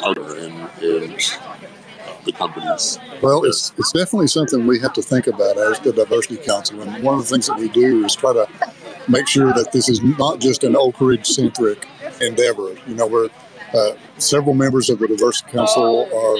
and, 0.03 0.69
and 0.81 1.19
the 2.25 2.31
companies? 2.31 2.99
Well, 3.21 3.43
it's 3.43 3.73
it's 3.77 3.91
definitely 3.91 4.27
something 4.27 4.65
we 4.67 4.79
have 4.79 4.93
to 4.93 5.01
think 5.01 5.27
about 5.27 5.57
as 5.57 5.79
the 5.79 5.93
diversity 5.93 6.37
council, 6.37 6.81
and 6.81 7.03
one 7.03 7.15
of 7.15 7.21
the 7.21 7.29
things 7.29 7.47
that 7.47 7.57
we 7.57 7.69
do 7.69 8.05
is 8.05 8.15
try 8.15 8.33
to 8.33 8.47
make 9.07 9.27
sure 9.27 9.51
that 9.53 9.71
this 9.71 9.89
is 9.89 10.01
not 10.01 10.39
just 10.39 10.63
an 10.63 10.75
Oak 10.75 11.01
Ridge 11.01 11.25
centric 11.25 11.87
endeavor. 12.21 12.75
You 12.87 12.95
know, 12.95 13.07
we're 13.07 13.29
uh, 13.73 13.91
several 14.17 14.55
members 14.55 14.89
of 14.89 14.99
the 14.99 15.07
diversity 15.07 15.51
council 15.51 16.09
are 16.13 16.37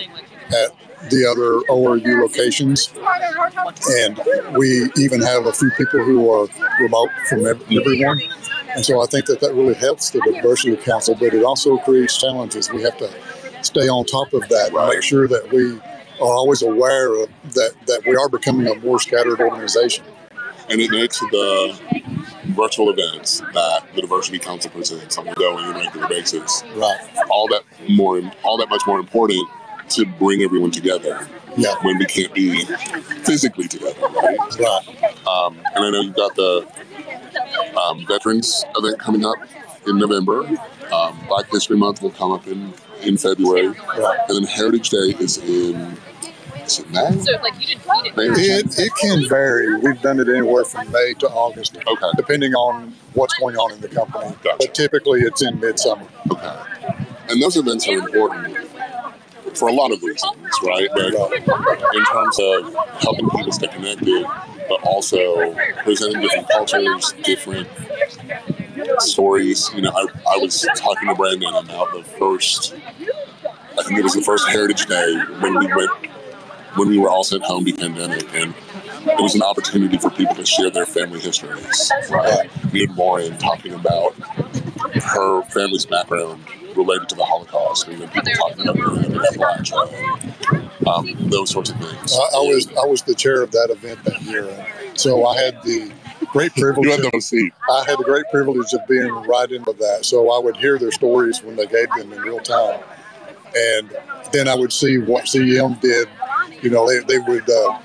at 0.56 1.10
the 1.10 1.26
other 1.26 1.66
ORAU 1.72 2.22
locations, 2.22 2.92
and 3.90 4.20
we 4.58 4.90
even 4.98 5.22
have 5.22 5.46
a 5.46 5.54
few 5.54 5.72
people 5.72 6.04
who 6.04 6.30
are 6.32 6.48
remote 6.80 7.10
from 7.28 7.46
everyone. 7.46 8.22
And 8.76 8.86
so 8.86 9.02
I 9.02 9.06
think 9.08 9.26
that 9.26 9.40
that 9.42 9.54
really 9.54 9.74
helps 9.74 10.12
the 10.12 10.22
diversity 10.22 10.76
council, 10.78 11.16
but 11.16 11.34
it 11.34 11.44
also 11.44 11.78
creates 11.78 12.18
challenges. 12.18 12.72
We 12.72 12.82
have 12.84 12.98
to 12.98 13.12
stay 13.64 13.88
on 13.88 14.06
top 14.06 14.34
of 14.34 14.48
that 14.50 14.72
and 14.74 14.90
make 14.90 15.04
sure 15.04 15.28
that 15.28 15.52
we 15.52 15.80
are 16.20 16.34
always 16.34 16.62
aware 16.62 17.14
of 17.24 17.30
that, 17.54 17.74
that 17.88 18.04
we 18.06 18.16
are 18.16 18.30
becoming 18.30 18.68
a 18.68 18.76
more 18.76 19.00
scattered 19.00 19.40
organization. 19.40 20.06
And 20.70 20.80
it 20.80 20.92
makes 20.92 21.20
the 21.20 21.80
virtual 22.50 22.92
events 22.92 23.40
that 23.40 23.82
the 23.96 24.02
Diversity 24.02 24.38
Council 24.38 24.70
presents 24.70 25.18
on 25.18 25.28
a 25.28 25.34
going 25.34 25.66
and 25.66 25.76
regular 25.76 26.08
basis 26.08 26.64
Right. 26.76 27.00
all 27.30 27.48
that 27.48 27.64
more, 27.90 28.22
all 28.44 28.58
that 28.58 28.70
much 28.70 28.86
more 28.86 29.00
important 29.00 29.48
to 29.90 30.06
bring 30.06 30.44
everyone 30.44 30.70
together 30.70 31.28
Yeah. 31.58 31.76
when 31.82 31.98
we 31.98 32.06
can't 32.06 32.34
be 32.34 32.64
physically 33.24 33.68
together, 33.68 34.00
right? 34.10 34.38
Right. 34.60 35.28
Um, 35.28 35.58
and 35.76 35.86
I 35.86 35.90
know 35.90 36.02
you've 36.02 36.16
got 36.16 36.36
the 36.36 36.68
um, 37.88 38.06
Veterans 38.08 38.64
event 38.76 39.00
coming 39.00 39.26
up 39.26 39.36
in 39.88 39.98
November. 39.98 40.46
Um, 40.94 41.20
Black 41.28 41.50
History 41.52 41.78
Month 41.78 42.02
will 42.02 42.12
come 42.12 42.32
up 42.32 42.48
in, 42.48 42.74
in 43.02 43.18
February. 43.18 43.70
Right. 43.70 44.20
And 44.28 44.38
then 44.38 44.44
Heritage 44.44 44.90
Day 44.90 45.16
is 45.20 45.38
in, 45.38 45.98
it 46.56 46.70
So 46.70 46.84
like 47.42 47.60
you 47.60 47.68
didn't 47.68 47.82
find 47.82 48.06
it. 48.08 48.16
May 48.16 48.28
or 48.30 48.36
June? 48.36 48.44
It, 48.46 48.80
it 48.80 48.92
can 49.02 49.28
vary. 49.28 49.76
We've 49.78 50.02
done 50.02 50.20
it 50.20 50.30
anywhere 50.30 50.66
from 50.66 50.92
May 50.92 51.14
to 51.20 51.28
August, 51.30 51.78
Okay. 51.78 52.08
depending 52.16 52.54
on 52.54 52.94
what's 53.14 53.34
going 53.40 53.56
on 53.58 53.72
in 53.74 53.82
the 53.82 53.88
company. 53.90 54.36
Gotcha. 54.44 54.58
But 54.60 54.74
typically 54.76 55.22
it's 55.22 55.42
in 55.42 55.60
midsummer. 55.60 56.06
Okay. 56.32 56.60
And 57.30 57.42
those 57.42 57.58
events 57.58 57.88
are 57.88 57.94
important 57.94 58.58
for 59.56 59.70
a 59.70 59.74
lot 59.74 59.92
of 59.92 60.02
reasons, 60.04 60.36
right? 60.64 60.90
But 60.94 61.14
in 61.14 62.06
terms 62.06 62.40
of 62.40 62.74
helping 63.02 63.30
people 63.30 63.52
stay 63.52 63.68
connected, 63.68 64.26
but 64.68 64.82
also 64.84 65.54
presenting 65.84 66.22
different 66.22 66.50
cultures, 66.50 67.14
different 67.24 67.68
stories. 69.00 69.70
You 69.74 69.82
know, 69.82 69.92
I, 69.92 70.06
I 70.34 70.38
was 70.38 70.66
talking 70.76 71.10
to 71.10 71.16
Brandon 71.16 71.54
about 71.56 71.94
the 71.94 72.04
first, 72.04 72.76
I 73.78 73.84
think 73.84 74.00
it 74.00 74.04
was 74.04 74.14
the 74.14 74.22
first 74.22 74.48
Heritage 74.48 74.86
Day 74.86 75.16
when 75.40 75.58
we 75.60 75.68
went, 75.74 75.92
when 76.76 76.90
we 76.90 77.00
were 77.00 77.10
all 77.10 77.24
sent 77.24 77.44
home 77.44 77.64
pre-pandemic, 77.64 78.34
and 78.36 78.54
it 79.06 79.22
was 79.22 79.36
an 79.36 79.42
opportunity 79.42 79.98
for 79.98 80.10
people 80.12 80.36
to 80.36 80.46
share 80.46 80.70
their 80.70 80.86
family 80.86 81.20
histories. 81.20 81.92
Right? 82.10 82.50
Me 82.74 82.84
and 82.84 82.96
Lauren 82.96 83.38
talking 83.38 83.74
about 83.74 84.14
her 84.94 85.42
family's 85.44 85.86
background 85.86 86.44
related 86.80 87.10
to 87.10 87.16
the 87.16 87.24
Holocaust, 87.24 87.88
and 87.88 88.02
then 88.02 88.10
people 88.10 88.32
talking 88.34 88.68
about 88.68 88.78
her 88.78 88.96
in 89.06 89.12
Appalachia, 89.12 90.88
um, 90.88 91.30
those 91.30 91.50
sorts 91.52 91.70
of 91.70 91.78
things. 91.78 92.14
I, 92.14 92.38
I 92.38 92.42
was 92.42 92.68
I 92.70 92.86
was 92.86 93.02
the 93.04 93.16
chair 93.16 93.42
of 93.42 93.52
that 93.52 93.70
event 93.70 94.04
that 94.06 94.22
year, 94.22 94.48
so 94.96 95.26
I 95.28 95.38
had 95.42 95.62
the 95.64 95.92
great 96.32 96.54
privilege. 96.56 96.88
You 96.98 97.04
had 97.04 97.14
of- 97.14 97.24
seat. 97.24 97.54
I 97.70 97.84
had 97.88 97.98
the 98.00 98.04
great 98.04 98.26
privilege 98.32 98.74
of 98.74 98.86
being 98.88 99.12
right 99.12 99.52
into 99.52 99.74
that. 99.74 100.06
So 100.06 100.32
I 100.32 100.40
would 100.40 100.58
hear 100.58 100.78
their 100.80 100.92
stories 100.92 101.44
when 101.44 101.56
they 101.56 101.66
gave 101.68 101.90
them 101.98 102.12
in 102.14 102.22
real 102.22 102.40
time. 102.40 102.80
And 103.56 103.92
then 104.32 104.48
I 104.48 104.56
would 104.56 104.72
see 104.72 104.98
what 105.00 105.26
CM 105.26 105.80
did. 105.82 106.08
You 106.62 106.70
know, 106.70 106.88
they, 106.88 107.00
they 107.00 107.20
would 107.20 107.50
uh, 107.50 107.80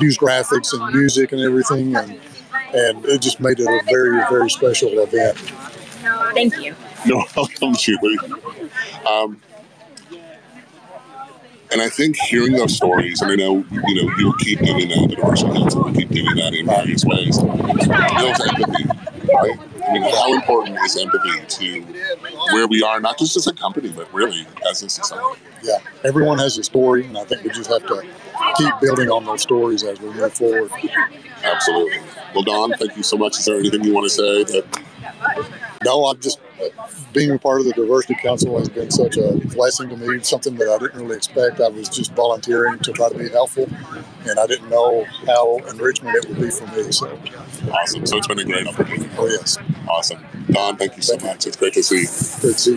use 0.00 0.18
graphics 0.18 0.72
and 0.72 0.94
music 0.94 1.32
and 1.32 1.40
everything. 1.40 1.96
And, 1.96 2.20
and 2.74 3.04
it 3.06 3.22
just 3.22 3.40
made 3.40 3.60
it 3.60 3.66
a 3.66 3.80
very, 3.86 4.20
very 4.28 4.50
special 4.50 4.90
event. 4.98 5.36
Thank 6.34 6.58
you. 6.58 6.74
No, 7.06 7.24
welcome, 7.36 7.74
Julie. 7.74 8.18
Um, 9.08 9.40
and 11.70 11.82
I 11.82 11.88
think 11.88 12.16
hearing 12.16 12.52
those 12.52 12.74
stories, 12.74 13.20
and 13.20 13.30
I 13.30 13.34
know 13.34 13.64
you 13.70 13.94
know 13.94 14.16
you'll 14.18 14.32
keep 14.34 14.60
doing 14.60 14.88
that. 14.88 15.06
The 15.08 15.16
Diversity 15.16 15.52
Council 15.52 15.84
will 15.84 15.92
keep 15.92 16.08
doing 16.08 16.34
that 16.36 16.54
in 16.54 16.66
various 16.66 17.04
ways. 17.04 17.38
Builds 17.38 18.40
empathy, 18.46 18.84
right? 19.34 19.58
I 19.86 19.92
mean, 19.92 20.02
how 20.02 20.34
important 20.34 20.78
is 20.84 20.96
empathy 20.96 21.46
to 21.46 21.80
where 22.52 22.66
we 22.66 22.82
are, 22.82 23.00
not 23.00 23.18
just 23.18 23.36
as 23.36 23.46
a 23.46 23.54
company, 23.54 23.90
but 23.90 24.12
really 24.12 24.46
as 24.68 24.82
a 24.82 24.88
society? 24.88 25.40
Yeah, 25.62 25.78
everyone 26.04 26.38
has 26.38 26.58
a 26.58 26.64
story. 26.64 27.06
And 27.06 27.16
I 27.16 27.24
think 27.24 27.42
we 27.42 27.50
just 27.50 27.70
have 27.70 27.86
to 27.86 28.02
keep 28.56 28.72
building 28.80 29.10
on 29.10 29.24
those 29.24 29.42
stories 29.42 29.84
as 29.84 30.00
we 30.00 30.10
move 30.10 30.32
forward. 30.34 30.70
Absolutely. 31.42 31.98
Well, 32.34 32.42
Don, 32.44 32.72
thank 32.74 32.96
you 32.96 33.02
so 33.02 33.16
much. 33.16 33.38
Is 33.38 33.44
there 33.46 33.58
anything 33.58 33.84
you 33.84 33.94
want 33.94 34.04
to 34.04 34.10
say 34.10 34.44
that 34.44 34.82
No, 35.84 36.06
I'm 36.06 36.20
just 36.20 36.40
being 37.12 37.30
a 37.30 37.38
part 37.38 37.60
of 37.60 37.66
the 37.66 37.72
diversity 37.72 38.16
council 38.20 38.58
has 38.58 38.68
been 38.68 38.90
such 38.90 39.16
a 39.16 39.32
blessing 39.54 39.88
to 39.90 39.96
me. 39.96 40.20
Something 40.22 40.56
that 40.56 40.68
I 40.68 40.78
didn't 40.78 41.00
really 41.00 41.16
expect. 41.16 41.60
I 41.60 41.68
was 41.68 41.88
just 41.88 42.12
volunteering 42.14 42.78
to 42.80 42.92
try 42.92 43.08
to 43.08 43.16
be 43.16 43.28
helpful, 43.28 43.68
and 44.28 44.38
I 44.38 44.46
didn't 44.46 44.68
know 44.68 45.04
how 45.26 45.58
enrichment 45.68 46.16
it 46.16 46.28
would 46.28 46.40
be 46.40 46.50
for 46.50 46.66
me. 46.66 46.90
So, 46.90 47.18
awesome? 47.72 48.06
So 48.06 48.18
it's 48.18 48.26
been 48.26 48.40
a 48.40 48.44
great 48.44 48.66
opportunity. 48.66 49.08
oh 49.16 49.26
yes, 49.26 49.56
Awesome. 49.88 50.24
Don, 50.50 50.76
thank 50.76 50.96
you 50.96 51.02
so 51.02 51.16
much. 51.18 51.46
It's 51.46 51.56
great 51.56 51.74
to 51.74 51.82
see 51.82 52.00
you. 52.00 52.06
good 52.40 52.56
to 52.56 52.58
see 52.58 52.76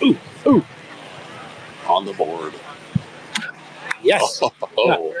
you. 0.00 0.08
Ooh, 0.10 0.18
ooh. 0.46 0.64
on 1.88 2.04
the 2.04 2.12
board. 2.12 2.54
Yes. 4.02 4.40
Oh. 4.80 5.12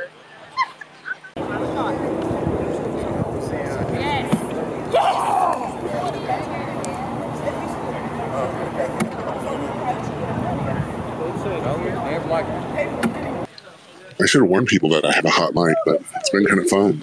I 12.30 14.26
should 14.26 14.42
have 14.42 14.50
warned 14.50 14.66
people 14.66 14.90
that 14.90 15.04
I 15.04 15.12
have 15.12 15.24
a 15.24 15.30
hot 15.30 15.54
mic, 15.54 15.74
but 15.86 16.02
it's 16.16 16.28
been 16.30 16.44
kind 16.46 16.60
of 16.60 16.68
fun. 16.68 17.02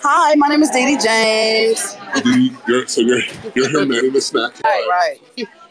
Hi, 0.00 0.34
my 0.34 0.48
name 0.48 0.62
is 0.62 0.70
Dee 0.70 0.84
Dee 0.86 0.98
James. 1.02 1.96
You- 2.24 2.56
You're, 2.66 2.86
so 2.88 3.00
you're, 3.02 3.20
you're 3.54 3.68
here 3.68 3.86
manning 3.86 4.12
the 4.12 4.20
snack 4.20 4.60
Right, 4.64 4.86
right. 4.90 5.18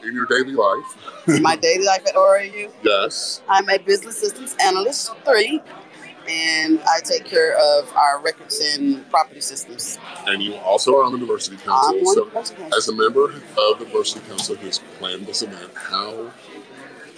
in 0.03 0.13
your 0.13 0.25
daily 0.27 0.53
life. 0.53 1.41
My 1.41 1.55
daily 1.57 1.85
life 1.85 2.03
at 2.07 2.15
ORAU. 2.15 2.71
Yes. 2.83 3.41
I'm 3.49 3.67
a 3.69 3.77
business 3.77 4.17
systems 4.19 4.55
analyst 4.61 5.11
three, 5.25 5.61
and 6.29 6.79
I 6.87 7.01
take 7.03 7.25
care 7.25 7.57
of 7.57 7.91
our 7.93 8.21
records 8.21 8.59
and 8.73 9.07
property 9.09 9.41
systems. 9.41 9.99
And 10.27 10.41
you 10.41 10.55
also 10.55 10.95
are 10.97 11.03
on 11.03 11.11
the 11.11 11.17
Diversity 11.19 11.57
Council. 11.57 11.97
I'm 11.99 12.05
So, 12.05 12.25
the 12.25 12.75
as 12.75 12.87
a 12.87 12.93
member 12.95 13.25
of 13.57 13.79
the 13.79 13.85
Diversity 13.85 14.25
Council 14.27 14.55
who 14.55 14.65
has 14.67 14.79
planned 14.97 15.25
this 15.27 15.41
event, 15.41 15.71
how 15.75 16.31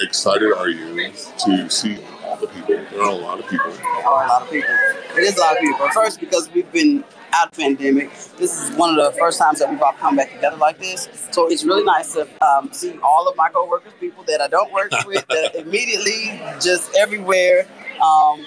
excited 0.02 0.52
are 0.54 0.70
you 0.70 1.12
to 1.46 1.70
see 1.70 1.98
all 2.24 2.38
the 2.38 2.48
people? 2.48 2.76
There 2.76 3.02
are 3.02 3.10
a 3.10 3.16
lot 3.16 3.40
of 3.40 3.48
people. 3.50 3.72
There 3.72 4.08
are 4.08 4.26
a 4.26 4.28
lot 4.28 4.42
of 4.42 4.50
people. 4.50 4.76
It 5.16 5.24
is 5.24 5.38
a 5.38 5.42
lot 5.42 5.54
of 5.54 5.60
people. 5.60 5.90
First, 5.90 6.20
because 6.20 6.50
we've 6.52 6.72
been 6.72 7.04
out 7.34 7.48
of 7.48 7.54
pandemic, 7.54 8.12
this 8.38 8.62
is 8.62 8.76
one 8.76 8.98
of 8.98 8.98
the 8.98 9.18
first 9.20 9.40
times 9.40 9.60
that 9.60 9.70
we've 9.70 9.82
all 9.82 9.94
come 9.94 10.16
back 10.16 10.32
together 10.32 10.58
like 10.58 10.80
this. 10.80 11.10
So 11.32 11.48
it's 11.48 11.64
really 11.64 11.84
nice 11.84 12.14
to 12.14 12.28
um, 12.44 12.72
see 12.72 12.98
all 13.00 13.28
of 13.28 13.36
my 13.36 13.50
coworkers, 13.50 13.94
people 14.00 14.24
that 14.26 14.42
I 14.42 14.48
don't 14.48 14.72
work 14.72 14.92
with, 15.06 15.26
that 15.28 15.56
immediately 15.56 16.40
just 16.62 16.96
everywhere. 16.96 17.68
Um, 18.02 18.46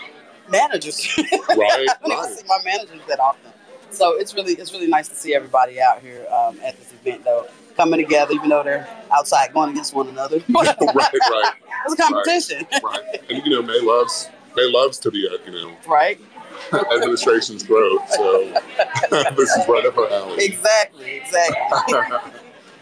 managers. 0.51 1.07
Right, 1.49 1.89
I 1.89 1.95
don't 2.07 2.13
even 2.13 2.37
see 2.37 2.47
my 2.47 2.59
managers 2.65 3.01
that 3.09 3.19
often. 3.21 3.51
So 3.91 4.17
it's 4.17 4.35
really 4.35 4.53
it's 4.53 4.73
really 4.73 4.87
nice 4.87 5.09
to 5.09 5.15
see 5.15 5.35
everybody 5.35 5.81
out 5.81 6.01
here 6.03 6.27
um, 6.31 6.59
at 6.63 6.77
this 6.79 6.93
event 6.93 7.25
though, 7.25 7.47
coming 7.79 8.01
together, 8.01 8.33
even 8.35 8.51
though 8.51 8.63
they're 8.63 8.87
outside 9.17 9.55
going 9.55 9.71
against 9.71 9.95
one 9.95 10.09
another. 10.09 10.37
right, 10.51 10.77
right, 10.83 11.53
it's 11.87 11.95
a 11.95 11.97
competition, 11.97 12.67
right. 12.83 13.23
And 13.31 13.43
you 13.47 13.51
know, 13.51 13.63
May 13.63 13.81
loves 13.81 14.29
May 14.57 14.69
loves 14.71 14.99
to 14.99 15.11
be 15.11 15.27
at 15.33 15.47
you 15.47 15.53
know 15.53 15.75
right? 15.87 16.21
administration's 16.93 17.63
growth. 17.63 18.03
So 18.11 18.53
this 19.37 19.51
is 19.57 19.69
right 19.69 19.87
up 19.87 19.95
her 19.95 20.09
alley. 20.13 20.45
Exactly, 20.45 21.17
exactly, 21.17 21.99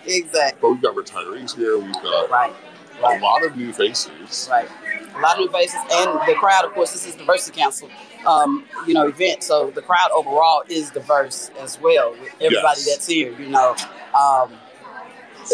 exactly. 0.06 0.58
But 0.62 0.70
we've 0.70 0.82
got 0.82 0.96
retirees 0.96 1.54
here. 1.54 1.78
We've 1.78 1.92
got 1.94 2.30
Right, 2.30 2.52
a 2.98 3.02
right, 3.02 3.20
lot 3.20 3.44
of 3.44 3.54
new 3.56 3.72
faces. 3.72 4.48
right. 4.50 4.68
A 5.14 5.20
lot 5.20 5.34
of 5.38 5.40
new 5.46 5.50
faces, 5.52 5.78
and 5.92 6.10
the 6.28 6.34
crowd. 6.38 6.64
Of 6.64 6.72
course, 6.72 6.92
this 6.92 7.06
is 7.06 7.14
diversity 7.14 7.58
council, 7.58 7.88
um, 8.26 8.64
you 8.86 8.92
know, 8.94 9.06
event. 9.08 9.42
So 9.42 9.70
the 9.70 9.80
crowd 9.82 10.10
overall 10.14 10.62
is 10.68 10.90
diverse 10.90 11.50
as 11.60 11.78
well. 11.80 12.10
With 12.12 12.32
everybody 12.40 12.80
Yes. 12.80 12.86
that's 12.86 13.06
here, 13.06 13.32
you 13.38 13.48
know, 13.48 13.74
um, 14.18 14.52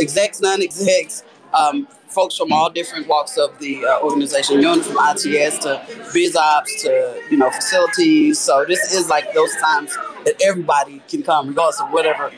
execs, 0.00 0.40
non-execs, 0.40 1.22
um, 1.54 1.87
folks 2.08 2.37
from 2.37 2.52
all 2.52 2.68
different 2.70 3.06
walks 3.08 3.37
of 3.38 3.58
the 3.58 3.84
uh, 3.87 4.00
organization, 4.00 4.56
you 4.56 4.62
know, 4.62 4.80
from 4.82 4.96
ITS 5.11 5.58
to 5.58 5.82
biz 6.12 6.37
ops 6.37 6.82
to 6.82 7.20
you 7.30 7.37
know 7.37 7.50
facilities. 7.50 8.38
So 8.38 8.64
this 8.66 8.92
is 8.92 9.08
like 9.08 9.32
those 9.34 9.54
times 9.56 9.96
that 10.25 10.34
everybody 10.44 11.02
can 11.08 11.22
come, 11.22 11.49
regardless 11.49 11.80
of 11.80 11.90
whatever 11.90 12.30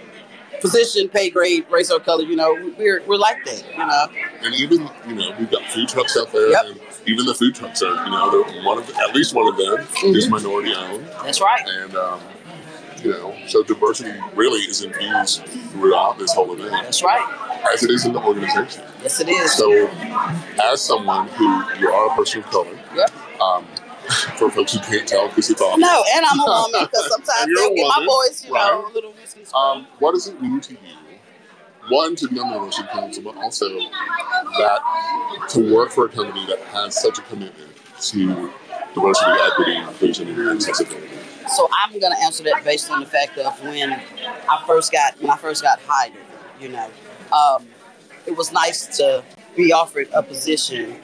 position, 0.61 1.09
pay 1.09 1.29
grade, 1.31 1.67
race 1.71 1.91
or 1.91 2.01
color. 2.01 2.25
You 2.25 2.37
know, 2.37 2.55
we're 2.79 3.03
we're 3.05 3.17
like 3.17 3.45
that. 3.45 3.65
You 3.73 3.79
know, 3.79 4.07
And 4.43 4.55
even 4.55 4.89
you 5.09 5.15
know, 5.15 5.35
we've 5.39 5.51
got 5.51 5.63
food 5.71 5.89
trucks 5.89 6.17
out 6.17 6.33
there. 6.33 6.49
Yep. 6.51 6.65
And 6.67 6.81
even 7.07 7.27
the 7.27 7.35
food 7.35 7.55
trucks 7.55 7.83
are 7.83 7.91
you 8.05 8.11
know, 8.11 8.45
one 8.65 8.79
of 8.79 8.89
at 8.97 9.15
least 9.15 9.35
one 9.35 9.47
of 9.49 9.57
them 9.57 9.87
is 10.15 10.27
Mhm. 10.27 10.31
minority 10.31 10.73
owned. 10.75 11.05
that's 11.25 11.41
right. 11.41 11.63
And 11.67 11.95
um, 11.97 12.21
you 13.05 13.11
know, 13.11 13.37
so 13.47 13.63
diversity 13.63 14.19
really 14.35 14.61
is 14.61 14.83
infused 14.83 15.45
throughout 15.73 16.19
this 16.19 16.33
whole 16.33 16.53
event, 16.53 16.71
That's 16.71 17.03
right. 17.03 17.63
as 17.73 17.83
it 17.83 17.91
is 17.91 18.05
in 18.07 18.13
the 18.13 18.23
organization. 18.23 18.83
Yes, 19.03 19.21
it 19.21 19.29
is. 19.29 19.53
So, 19.53 19.89
as 20.63 20.81
someone 20.81 21.29
who 21.29 21.45
you 21.79 21.89
are 21.91 22.13
a 22.13 22.17
person 22.17 22.41
of 22.43 22.47
color, 22.51 22.79
Yep. 22.95 23.11
um, 23.41 23.67
for 24.37 24.51
folks 24.51 24.73
who 24.75 24.81
can't 24.81 25.09
tell 25.09 25.29
because 25.29 25.49
it's 25.51 25.61
all 25.63 25.79
No, 25.79 26.05
and 26.15 26.27
I'm 26.27 26.39
a 26.41 26.45
woman 26.45 26.87
because 26.91 27.09
sometimes 27.11 27.47
they'll 27.57 27.75
get 27.75 27.87
my 27.89 28.07
voice, 28.07 28.45
you 28.45 28.53
know, 28.53 28.57
right. 28.59 28.91
a 28.91 28.95
little 28.95 29.13
whiskey. 29.13 29.43
Um, 29.55 29.87
what 29.99 30.13
does 30.13 30.27
it 30.29 30.41
mean 30.43 30.61
to 30.61 30.73
you 30.75 30.79
one 31.89 32.17
to 32.17 32.33
know 32.35 32.49
the 32.49 32.55
diversity 32.59 32.89
council, 32.89 33.23
but 33.23 33.37
also 33.37 33.69
that 33.69 35.47
to 35.51 35.75
work 35.75 35.91
for 35.91 36.07
a 36.07 36.09
company 36.09 36.47
that 36.47 36.59
has 36.61 37.01
such 37.01 37.19
a 37.19 37.23
commitment 37.23 37.71
to 38.01 38.51
diversity, 38.95 39.31
equity, 39.43 39.77
inclusion, 39.77 40.29
and 40.29 40.51
accessibility. 40.57 41.09
So 41.49 41.69
I'm 41.85 41.99
gonna 41.99 42.17
answer 42.23 42.43
that 42.45 42.65
based 42.65 42.91
on 42.91 43.01
the 43.01 43.07
fact 43.07 43.39
of 43.39 43.63
when 43.63 43.93
I 43.93 44.65
first 44.67 44.93
got 44.93 45.21
when 45.21 45.31
I 45.31 45.37
first 45.37 45.63
got 45.63 45.81
hired. 45.87 46.15
You 46.61 46.69
know, 46.71 46.91
um, 47.33 47.67
it 48.27 48.37
was 48.37 48.53
nice 48.53 48.97
to 48.99 49.25
be 49.57 49.73
offered 49.73 50.09
a 50.15 50.23
position 50.23 50.97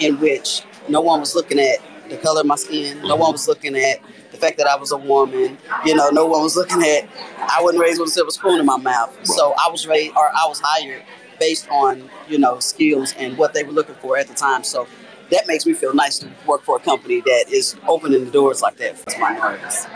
in 0.00 0.18
which 0.20 0.62
no 0.88 1.00
one 1.00 1.20
was 1.20 1.34
looking 1.34 1.58
at 1.58 1.78
the 2.08 2.16
color 2.16 2.40
of 2.40 2.46
my 2.46 2.56
skin. 2.56 3.00
No 3.02 3.16
one 3.16 3.32
was 3.32 3.48
looking 3.48 3.76
at 3.76 4.00
the 4.30 4.36
fact 4.36 4.58
that 4.58 4.66
I 4.66 4.76
was 4.76 4.92
a 4.92 4.96
woman. 4.96 5.58
You 5.84 5.94
know, 5.94 6.10
no 6.10 6.26
one 6.26 6.42
was 6.42 6.56
looking 6.56 6.82
at 6.82 7.08
I 7.38 7.58
wasn't 7.62 7.82
raised 7.82 8.00
with 8.00 8.08
a 8.08 8.12
silver 8.12 8.30
spoon 8.30 8.60
in 8.60 8.66
my 8.66 8.76
mouth. 8.76 9.16
So 9.24 9.54
I 9.58 9.70
was 9.70 9.86
raised 9.86 10.14
or 10.16 10.28
I 10.28 10.46
was 10.46 10.60
hired 10.62 11.02
based 11.40 11.68
on 11.70 12.08
you 12.28 12.38
know 12.38 12.58
skills 12.60 13.14
and 13.18 13.36
what 13.36 13.54
they 13.54 13.64
were 13.64 13.72
looking 13.72 13.96
for 13.96 14.16
at 14.16 14.28
the 14.28 14.34
time. 14.34 14.62
So 14.62 14.86
that 15.32 15.46
makes 15.48 15.66
me 15.66 15.72
feel 15.72 15.94
nice 15.94 16.18
to 16.20 16.30
work 16.46 16.62
for 16.62 16.76
a 16.76 16.80
company 16.80 17.20
that 17.22 17.46
is 17.50 17.74
opening 17.88 18.24
the 18.24 18.30
doors 18.30 18.60
like 18.62 18.76
that 18.76 18.98
for 18.98 19.18
minorities. 19.18 19.86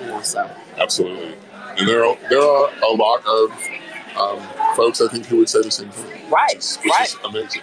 You 0.00 0.06
know, 0.08 0.20
so 0.20 0.50
Absolutely. 0.78 1.34
And 1.78 1.88
there 1.88 2.04
are, 2.04 2.16
there 2.28 2.42
are 2.42 2.70
a 2.82 2.92
lot 2.92 3.24
of 3.26 3.52
um, 4.16 4.74
folks, 4.76 5.00
I 5.00 5.08
think, 5.08 5.26
who 5.26 5.38
would 5.38 5.48
say 5.48 5.62
the 5.62 5.70
same 5.70 5.90
thing. 5.90 6.28
Right, 6.30 6.54
Which 6.54 6.58
is, 6.58 6.78
which 6.82 6.92
right. 6.92 7.08
is 7.08 7.16
amazing. 7.24 7.62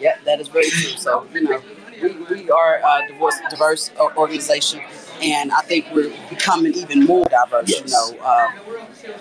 yeah, 0.00 0.16
that 0.24 0.40
is 0.40 0.48
very 0.48 0.68
true. 0.68 0.90
So 0.96 1.26
you 1.32 1.42
know, 1.42 1.62
we, 2.02 2.12
we 2.12 2.50
are 2.50 2.80
a 2.84 3.08
diverse, 3.08 3.36
diverse 3.48 3.90
organization, 4.16 4.80
and 5.22 5.52
I 5.52 5.60
think 5.62 5.86
we're 5.94 6.12
becoming 6.28 6.74
even 6.74 7.04
more 7.04 7.24
diverse. 7.26 7.70
Yes. 7.70 8.10
You 8.10 8.18
know, 8.18 8.24
uh, 8.24 8.48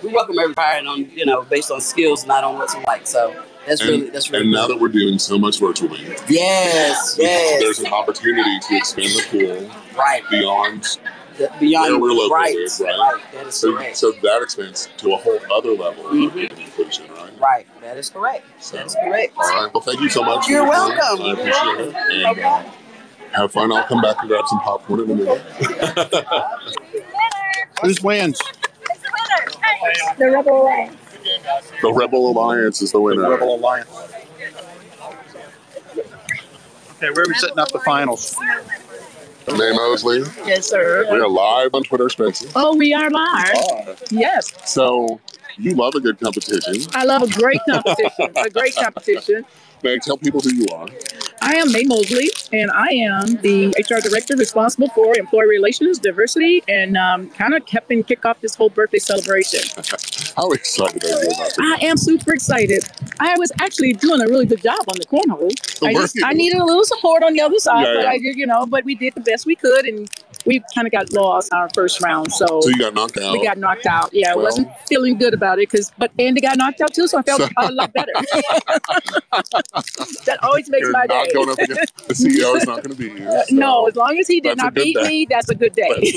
we 0.04 0.12
welcome 0.12 0.40
everybody 0.40 0.88
on 0.88 1.10
you 1.12 1.26
know 1.26 1.44
based 1.44 1.70
on 1.72 1.80
skills, 1.82 2.26
not 2.26 2.44
on 2.44 2.58
what's 2.58 2.76
like. 2.88 3.06
So 3.06 3.44
that's 3.66 3.82
And, 3.82 3.90
really 3.90 4.10
that's 4.10 4.30
really 4.32 4.44
and 4.44 4.52
now 4.52 4.68
that 4.68 4.80
we're 4.80 4.88
doing 4.90 5.20
so 5.20 5.38
much 5.38 5.60
virtually, 5.60 6.00
yes, 6.30 7.16
yes, 7.20 7.60
there's 7.62 7.80
an 7.80 7.88
opportunity 7.94 8.60
to 8.70 8.76
expand 8.78 9.10
the 9.10 9.24
pool 9.30 9.72
right, 9.98 10.22
beyond. 10.30 10.84
The- 11.38 11.52
beyond 11.60 11.92
where 12.02 12.14
we're 12.14 12.30
located, 12.30 12.70
right, 12.80 12.98
right? 12.98 13.14
right, 13.16 13.24
that 13.34 13.48
is 13.48 13.56
So, 13.56 13.74
correct. 13.74 13.98
so 13.98 14.12
that 14.24 14.42
expands 14.42 14.88
to 14.98 15.14
a 15.14 15.18
whole 15.18 15.38
other 15.54 15.72
level 15.72 16.06
Mhm. 16.06 16.50
of 16.50 16.58
inclusion, 16.60 17.08
right? 17.12 17.38
Right, 17.42 17.68
that 17.82 17.98
is 17.98 18.10
correct. 18.10 18.46
That 18.72 18.86
is 18.86 18.96
correct. 18.96 19.34
All 19.38 19.44
right. 19.64 19.74
Well, 19.74 19.82
thank 19.82 20.00
you 20.00 20.08
so 20.10 20.24
much. 20.24 20.48
You're 20.48 20.64
your 20.66 20.74
time. 20.74 20.98
welcome. 20.98 21.26
I 21.26 21.32
appreciate 21.34 21.88
it. 21.90 21.96
And 22.28 22.40
uh, 22.40 22.64
have 23.34 23.52
fun. 23.52 23.70
I'll 23.74 23.84
come 23.84 24.02
back 24.02 24.16
and 24.22 24.30
grab 24.30 24.46
some 24.48 24.60
popcorn 24.62 25.02
in 25.02 25.12
a 25.12 25.16
minute. 25.16 25.42
Who's 27.82 28.02
wins? 28.02 28.40
The 30.18 30.32
Rebel 30.32 30.62
Alliance. 30.62 30.96
The 31.86 31.94
Rebel 31.94 32.32
Alliance 32.32 32.82
is 32.82 32.92
the 32.92 33.00
winner. 33.00 33.30
Rebel 33.30 33.58
Alliance. 33.58 33.88
Okay, 36.96 37.12
where 37.12 37.22
are 37.22 37.28
we 37.28 37.36
setting 37.36 37.60
up 37.60 37.72
the 37.72 37.80
finals? 37.86 38.36
May 39.56 39.72
Mosley. 39.72 40.24
Yes, 40.48 40.68
sir. 40.68 41.06
We 41.12 41.20
are 41.20 41.28
live 41.28 41.76
on 41.76 41.84
Twitter 41.84 42.10
Spaces. 42.10 42.52
Oh, 42.56 42.76
we 42.76 42.96
are 42.96 43.12
live. 43.12 44.02
Yes, 44.10 44.52
So 44.68 45.22
you 45.58 45.76
love 45.76 45.94
a 45.94 46.00
good 46.00 46.20
competition. 46.20 46.90
I 46.96 47.04
love 47.04 47.22
a 47.22 47.28
great 47.28 47.62
competition. 47.70 48.32
a 48.36 48.50
great 48.50 48.74
competition. 48.76 49.46
May 49.84 49.94
I 49.94 49.98
tell 50.00 50.18
people 50.18 50.40
who 50.42 50.56
you 50.56 50.66
are? 50.74 50.88
I 51.48 51.58
am 51.58 51.72
May 51.72 51.84
Mosley, 51.84 52.28
and 52.54 52.72
I 52.72 52.88
am 52.88 53.36
the 53.36 53.68
HR 53.78 54.02
director 54.02 54.36
responsible 54.36 54.88
for 54.90 55.16
employee 55.16 55.48
relations, 55.48 56.00
diversity, 56.00 56.64
and 56.68 56.98
um, 56.98 57.30
kind 57.30 57.54
of 57.54 57.68
helping 57.70 58.04
kick 58.04 58.26
off 58.26 58.42
this 58.42 58.56
whole 58.56 58.70
birthday 58.70 58.98
celebration. 58.98 59.60
How 60.36 60.50
excited 60.50 61.04
are 61.04 61.08
you 61.08 61.30
about 61.30 61.52
I 61.60 61.86
am 61.86 61.98
super 61.98 62.34
excited. 62.34 62.84
I 63.20 63.38
was 63.38 63.52
actually 63.62 63.94
doing 63.94 64.22
a 64.22 64.28
really 64.28 64.48
good 64.48 64.64
job 64.64 64.80
on 64.88 64.98
the 64.98 65.06
cornhole. 65.06 65.52
I 65.88 65.94
just? 65.94 66.18
I 66.24 66.34
needed 66.34 66.60
a 66.60 66.66
little 66.66 66.84
support 66.84 67.22
on 67.22 67.34
the 67.34 67.42
other 67.42 67.60
side, 67.60 67.86
Yeah, 67.86 67.94
but 67.94 68.04
yeah. 68.06 68.10
I 68.10 68.18
did, 68.18 68.38
you 68.38 68.48
know, 68.48 68.66
but 68.66 68.84
we 68.84 68.96
did 68.96 69.14
the 69.14 69.22
best 69.22 69.46
we 69.46 69.56
could, 69.56 69.86
and 69.86 70.10
we 70.46 70.62
kind 70.74 70.86
of 70.88 70.92
got 70.92 71.12
lost 71.14 71.52
our 71.54 71.70
first 71.74 72.02
round. 72.02 72.32
So. 72.32 72.46
So 72.62 72.70
you 72.70 72.78
got 72.80 72.94
knocked 72.94 73.18
out. 73.18 73.34
we 73.34 73.44
got 73.44 73.58
knocked 73.58 73.86
out. 73.86 74.10
Yeah, 74.14 74.34
I 74.34 74.36
wasn't 74.36 74.70
feeling 74.88 75.18
good 75.18 75.34
about 75.34 75.60
it 75.60 75.70
because, 75.70 75.92
but 75.98 76.12
Andy 76.20 76.42
got 76.42 76.58
knocked 76.58 76.82
out 76.82 76.94
too, 76.94 77.08
so 77.08 77.18
I 77.18 77.22
felt 77.24 77.42
So- 77.42 77.50
a 77.58 77.72
lot 77.74 77.92
better. 77.94 78.12
that 80.26 80.40
always 80.44 80.70
makes 80.70 80.82
You're 80.84 80.92
my 80.92 81.06
not 81.06 81.26
day. 81.28 81.34
going 81.34 81.50
up 81.50 81.58
against 81.60 82.08
the 82.08 82.14
CEO 82.14 82.56
is 82.56 82.66
not 82.66 82.84
going 82.84 82.96
to 82.96 83.02
be 83.02 83.10
here. 83.10 83.44
So 83.48 83.56
no, 83.56 83.88
as 83.88 83.96
long 83.96 84.18
as 84.18 84.28
he 84.28 84.40
did 84.42 84.52
that's 84.58 84.64
not 84.64 84.74
beat 84.74 84.96
day. 84.96 85.08
me, 85.08 85.28
that's 85.30 85.50
a 85.50 85.56
good 85.56 85.74
day. 85.74 86.14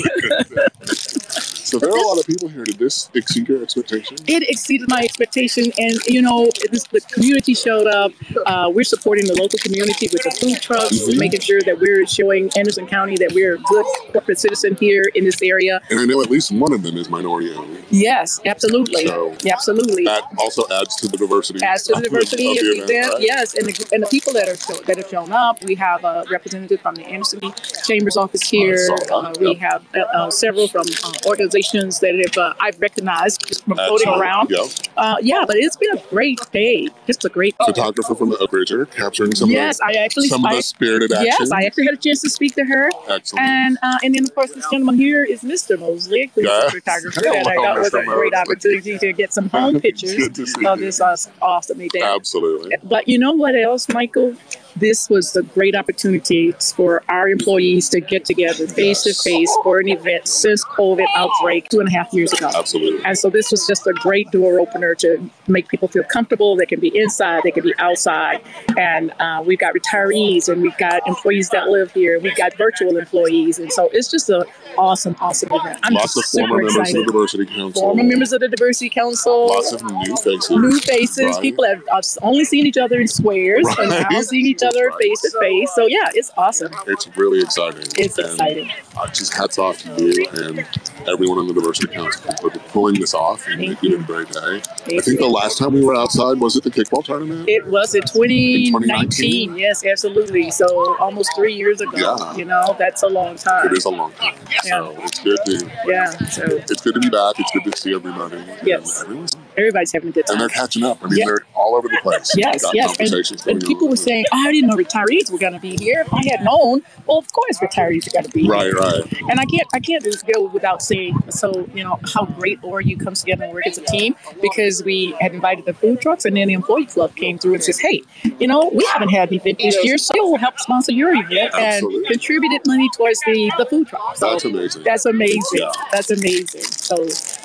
That's 1.71 1.83
a 1.83 1.85
good 1.85 1.91
day. 1.91 1.91
So 1.91 1.91
there 1.91 1.91
are 1.91 2.05
a 2.05 2.07
lot 2.07 2.19
of 2.19 2.25
people 2.27 2.47
here. 2.47 2.63
Did 2.63 2.77
this 2.79 3.09
exceed 3.13 3.47
your 3.47 3.61
expectations? 3.63 4.21
it 4.27 4.43
exceeded 4.49 4.87
my 4.89 5.01
expectation, 5.01 5.65
and 5.77 5.97
you 6.07 6.21
know, 6.21 6.49
was, 6.71 6.83
the 6.91 7.01
community 7.11 7.53
showed 7.53 7.87
up. 7.87 8.11
Uh, 8.45 8.69
we're 8.73 8.83
supporting 8.83 9.25
the 9.25 9.33
local 9.35 9.59
community 9.59 10.07
with 10.11 10.23
the 10.23 10.31
food 10.31 10.61
trucks, 10.61 10.97
Mhm. 10.99 11.17
making 11.17 11.41
sure 11.41 11.61
that 11.61 11.79
we're 11.79 12.05
showing 12.05 12.49
Anderson 12.57 12.87
County 12.87 13.15
that 13.17 13.31
we're 13.33 13.55
a 13.55 13.57
good 13.59 13.85
corporate 14.11 14.39
citizen 14.39 14.75
here 14.79 15.03
in 15.15 15.23
this 15.23 15.41
area. 15.41 15.81
And 15.89 15.99
I 15.99 16.05
know 16.05 16.21
at 16.21 16.29
least 16.29 16.51
one 16.51 16.73
of 16.73 16.83
them 16.83 16.97
is 16.97 17.09
minority 17.09 17.53
owned. 17.53 17.77
Yes, 17.89 18.39
absolutely, 18.45 19.07
So 19.07 19.35
absolutely. 19.51 20.05
that 20.05 20.23
also 20.37 20.63
adds 20.71 20.95
to 20.97 21.07
the 21.07 21.17
diversity. 21.17 21.63
Adds 21.63 21.83
to 21.83 21.93
the 21.93 22.01
diversity 22.01 22.45
of 22.51 22.57
of 22.57 22.63
the 22.63 22.83
event, 22.83 23.13
right? 23.13 23.21
yes, 23.21 23.53
and 23.55 23.65
the, 23.67 23.89
and 23.93 24.03
the 24.03 24.07
people 24.07 24.33
that 24.33 24.47
are 24.47 24.55
show, 24.57 24.73
that 24.85 24.97
have 24.97 25.09
shown 25.09 25.31
up. 25.31 25.63
We 25.63 25.75
have 25.75 26.03
a 26.03 26.23
representative 26.31 26.81
from 26.81 26.95
the 26.95 27.05
Anderson 27.05 27.39
Chamber's 27.85 28.17
office 28.17 28.41
here. 28.47 28.89
Uh, 29.11 29.33
we 29.39 29.53
have 29.55 29.83
uh, 29.95 29.99
uh, 29.99 30.29
several 30.29 30.67
from 30.67 30.85
uh, 31.03 31.11
organizations 31.59 31.99
that 31.99 32.15
have 32.15 32.37
uh, 32.37 32.53
I've 32.59 32.79
recognized 32.79 33.47
just 33.47 33.63
from 33.65 33.75
floating 33.75 34.07
Absolutely. 34.07 34.21
around. 34.21 34.49
Yep. 34.49 34.65
Uh, 34.97 35.15
yeah, 35.21 35.43
but 35.45 35.55
it's 35.57 35.77
been 35.77 35.97
a 35.97 36.01
great 36.09 36.39
day. 36.51 36.87
Just 37.07 37.25
a 37.25 37.29
great. 37.29 37.55
Photographer 37.65 38.15
from 38.15 38.29
the 38.29 38.37
Oak 38.37 38.51
Ridger 38.53 38.85
capturing 38.85 39.35
some 39.35 39.49
yes, 39.49 39.79
I 39.81 39.91
of 39.91 39.97
actually. 39.97 40.23
the, 40.27 40.29
some 40.29 40.45
of 40.45 40.51
I, 40.51 40.55
the 40.55 40.61
spirited 40.61 41.11
action. 41.11 41.25
yes, 41.39 41.51
I 41.51 41.63
actually 41.63 41.85
had 41.85 41.93
a 41.95 41.97
chance 41.97 42.21
to 42.21 42.29
speak 42.29 42.55
to 42.55 42.65
her, 42.65 42.89
Excellent. 43.07 43.45
and 43.45 43.77
uh, 43.81 43.97
and 44.03 44.15
then 44.15 44.23
of 44.23 44.33
course 44.35 44.51
this 44.53 44.65
gentleman 44.71 44.95
here 44.95 45.23
is 45.23 45.41
Mr. 45.43 45.79
Mosley, 45.79 46.31
who's 46.35 46.45
Yes. 46.45 46.67
a 46.67 46.71
photographer, 46.71 47.27
and 47.27 47.47
I 47.47 47.53
Hello, 47.53 47.65
thought 47.65 47.79
was 47.79 47.93
a 47.93 48.03
great 48.03 48.33
opportunity 48.33 48.97
to 48.97 49.13
get 49.13 49.33
some 49.33 49.49
home 49.49 49.79
pictures 49.85 50.15
Good 50.15 50.35
to 50.35 50.45
see 50.47 50.65
of 50.65 50.79
this 50.79 51.01
awesome 51.41 51.81
event. 51.81 52.03
Absolutely. 52.03 52.75
But 52.83 53.07
you 53.07 53.17
know 53.19 53.31
what 53.33 53.55
else, 53.55 53.87
Michael? 53.89 54.35
This 54.75 55.09
was 55.09 55.35
a 55.35 55.43
great 55.43 55.75
opportunity 55.75 56.53
for 56.75 57.03
our 57.09 57.27
employees 57.29 57.89
to 57.89 57.99
get 57.99 58.25
together 58.25 58.67
face 58.67 59.03
to 59.03 59.13
face 59.13 59.51
for 59.63 59.79
an 59.79 59.87
event 59.87 60.27
since 60.27 60.63
COVID 60.65 61.05
outbreak 61.15 61.69
two 61.69 61.79
and 61.79 61.89
a 61.89 61.91
half 61.91 62.13
years 62.13 62.31
ago. 62.33 62.49
Absolutely. 62.55 63.03
And 63.03 63.17
so 63.17 63.29
this 63.29 63.51
was 63.51 63.65
just 63.67 63.85
a 63.87 63.93
great 63.93 64.29
door 64.31 64.59
opener 64.59 64.95
to 64.95 65.29
make 65.47 65.67
people 65.67 65.87
feel 65.87 66.03
comfortable. 66.03 66.55
They 66.55 66.65
can 66.65 66.79
be 66.79 66.95
inside, 66.97 67.41
they 67.43 67.51
can 67.51 67.63
be 67.63 67.73
outside. 67.79 68.41
And 68.77 69.11
uh, 69.19 69.43
we've 69.45 69.59
got 69.59 69.73
retirees 69.73 70.49
and 70.49 70.61
we've 70.61 70.77
got 70.77 71.05
employees 71.07 71.49
that 71.49 71.67
live 71.67 71.91
here. 71.91 72.19
We've 72.19 72.35
got 72.35 72.55
virtual 72.57 72.97
employees. 72.97 73.59
And 73.59 73.71
so 73.71 73.89
it's 73.91 74.09
just 74.09 74.29
an 74.29 74.43
awesome, 74.77 75.15
awesome 75.19 75.49
event. 75.51 75.79
I'm 75.83 75.93
Lots 75.93 76.17
of 76.17 76.25
former 76.25 76.57
members 76.57 76.75
excited. 76.75 76.99
of 76.99 77.05
the 77.05 77.11
Diversity 77.11 77.45
Council. 77.45 77.81
Former 77.81 78.03
members 78.03 78.33
of 78.33 78.39
the 78.39 78.47
Diversity 78.47 78.89
Council. 78.89 79.47
Lots 79.47 79.71
of 79.73 79.83
new 79.83 80.15
faces. 80.17 80.49
New 80.49 80.79
faces. 80.79 81.25
Right. 81.25 81.41
People 81.41 81.65
have 81.65 81.83
only 82.21 82.45
seen 82.45 82.65
each 82.65 82.77
other 82.77 82.99
in 82.99 83.07
squares, 83.07 83.67
and 83.77 83.89
now 83.89 84.21
seeing 84.21 84.45
each 84.45 84.58
other 84.63 84.91
face 84.99 85.21
to 85.21 85.31
face. 85.39 85.71
So 85.75 85.87
yeah, 85.87 86.07
it's 86.13 86.31
awesome. 86.37 86.71
It's 86.87 87.07
really 87.17 87.41
exciting. 87.41 87.83
It's 87.97 88.17
And, 88.17 88.27
exciting. 88.27 88.71
Uh, 88.97 89.07
just 89.07 89.33
hats 89.33 89.57
off 89.57 89.77
to 89.83 90.03
you 90.03 90.25
and 90.33 90.59
everyone 91.07 91.37
on 91.39 91.47
the 91.47 91.53
Diversity 91.53 91.93
Council 91.93 92.31
for 92.41 92.49
pulling 92.69 92.99
this 92.99 93.13
off 93.13 93.45
and 93.47 93.57
Thank 93.57 93.69
making 93.83 93.91
you. 93.91 93.97
it 93.97 94.01
a 94.01 94.05
great 94.05 94.29
day. 94.29 94.61
I 94.97 95.01
think 95.01 95.19
the 95.19 95.27
last 95.27 95.57
time 95.57 95.73
we 95.73 95.83
were 95.83 95.95
outside 95.95 96.39
was 96.39 96.55
at 96.57 96.63
the 96.63 96.71
kickball 96.71 97.03
tournament. 97.03 97.47
It 97.49 97.65
was 97.67 97.95
in 97.95 98.01
2019. 98.01 98.71
2019? 98.71 99.57
Yes, 99.57 99.85
absolutely. 99.85 100.51
So 100.51 100.97
almost 100.99 101.29
three 101.35 101.53
years 101.53 101.81
ago. 101.81 101.91
Yeah. 101.95 102.35
You 102.35 102.45
know, 102.45 102.75
that's 102.77 103.03
a 103.03 103.07
long 103.07 103.35
time. 103.35 103.67
It 103.67 103.77
is 103.77 103.85
a 103.85 103.89
long 103.89 104.11
time. 104.13 104.35
Yeah. 104.51 104.61
So 104.63 104.95
it's 104.99 105.19
good 105.19 105.39
to 105.45 105.71
Yeah. 105.85 106.09
So 106.11 106.43
it's 106.45 106.81
good 106.81 106.93
to 106.95 106.99
be 106.99 107.09
back. 107.09 107.35
It's 107.39 107.51
good 107.51 107.71
to 107.71 107.77
see 107.77 107.93
everybody. 107.95 108.43
Yes. 108.63 109.01
Everyone's, 109.01 109.31
everybody's 109.59 109.91
having 109.91 110.09
a 110.09 110.11
good 110.11 110.25
time. 110.25 110.35
and 110.35 110.41
they're 110.41 110.49
catching 110.49 110.83
up. 110.83 110.97
I 111.03 111.07
mean, 111.09 111.17
Yeah. 111.19 111.25
they're 111.25 111.45
all 111.55 111.75
over 111.75 111.87
the 111.87 111.99
place. 112.01 112.31
Yes, 112.35 112.63
yes. 112.73 112.97
And, 112.99 113.47
and 113.47 113.63
people 113.63 113.87
were 113.87 113.95
saying, 113.95 114.25
oh, 114.31 114.37
I 114.47 114.51
didn't 114.51 114.69
know 114.69 114.75
retirees 114.75 115.31
were 115.31 115.37
going 115.37 115.53
to 115.53 115.59
be 115.59 115.75
here. 115.77 116.01
If 116.01 116.13
I 116.13 116.21
had 116.29 116.43
known, 116.43 116.81
well, 117.05 117.17
of 117.17 117.31
course 117.33 117.57
retirees 117.59 118.07
are 118.07 118.11
going 118.11 118.25
to 118.25 118.31
be 118.31 118.43
here. 118.43 118.51
Right, 118.51 118.73
right. 118.73 119.03
And 119.29 119.39
I 119.39 119.45
can't 119.45 119.67
I 119.73 119.79
can't 119.79 120.03
just 120.03 120.25
go 120.25 120.45
without 120.47 120.81
saying 120.81 121.15
so 121.29 121.67
you 121.73 121.83
know 121.83 121.99
how 122.13 122.25
great 122.25 122.61
ORAU 122.61 122.99
comes 122.99 123.19
together 123.21 123.43
and 123.45 123.53
work 123.53 123.67
as 123.67 123.77
a 123.77 123.85
team 123.85 124.15
because 124.41 124.83
we 124.83 125.15
had 125.19 125.33
invited 125.33 125.65
the 125.65 125.73
food 125.73 126.01
trucks 126.01 126.25
and 126.25 126.35
then 126.37 126.47
the 126.47 126.53
employee 126.53 126.85
club 126.85 127.15
came 127.15 127.37
through 127.37 127.55
and 127.55 127.63
says, 127.63 127.79
hey, 127.79 128.01
you 128.39 128.47
know 128.47 128.69
we 128.73 128.85
haven't 128.85 129.09
had 129.09 129.29
an 129.29 129.35
event 129.35 129.57
this 129.59 129.77
year, 129.83 129.97
so 129.97 130.13
we'll 130.17 130.37
help 130.37 130.57
sponsor 130.59 130.91
your 130.91 131.13
event 131.13 131.53
Absolutely. 131.53 131.97
and 131.97 132.07
contributed 132.07 132.61
money 132.65 132.89
towards 132.95 133.19
the 133.25 133.51
the 133.57 133.65
food 133.65 133.87
truck. 133.87 134.15
So 134.15 134.29
That's 134.31 134.45
amazing. 134.45 134.83
that's 134.83 135.05
amazing. 135.05 135.39
Yeah. 135.53 135.71
That's 135.91 136.11
amazing. 136.11 136.61
So 136.61 136.95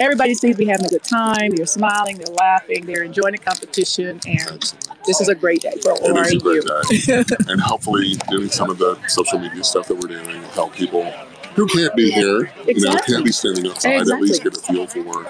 everybody 0.01 0.35
seems 0.35 0.57
to 0.57 0.59
be 0.59 0.67
having 0.67 0.87
a 0.87 0.89
good 0.89 1.03
time. 1.05 1.51
They're 1.51 1.67
smiling. 1.67 2.19
They're 2.19 2.35
laughing. 2.35 2.87
They're 2.87 3.03
enjoying 3.03 3.33
the 3.33 3.39
competition, 3.39 4.21
and 4.27 4.75
this 5.07 5.21
is 5.21 5.29
a 5.29 5.35
great 5.35 5.63
day 5.63 5.75
for 5.83 5.93
It 5.93 6.17
is 6.27 6.33
a 6.33 6.39
great 6.39 6.63
ORAU. 6.65 7.27
day. 7.27 7.37
and 7.53 7.61
hopefully 7.61 8.15
doing 8.29 8.51
some 8.51 8.71
of 8.71 8.79
the 8.79 8.97
social 9.09 9.39
media 9.39 9.63
stuff 9.65 9.89
that 9.89 9.95
we're 9.95 10.09
doing 10.09 10.27
will 10.27 10.49
help 10.51 10.75
people 10.75 11.05
who 11.55 11.67
can't 11.69 11.95
be 11.95 12.11
here, 12.11 12.39
you 12.39 12.43
know, 12.45 12.51
Exactly. 12.67 13.15
can't 13.15 13.25
be 13.25 13.33
standing 13.33 13.67
outside, 13.69 14.09
at 14.09 14.21
least 14.21 14.43
get 14.43 14.57
a 14.57 14.61
feel 14.61 14.87
for 14.89 15.27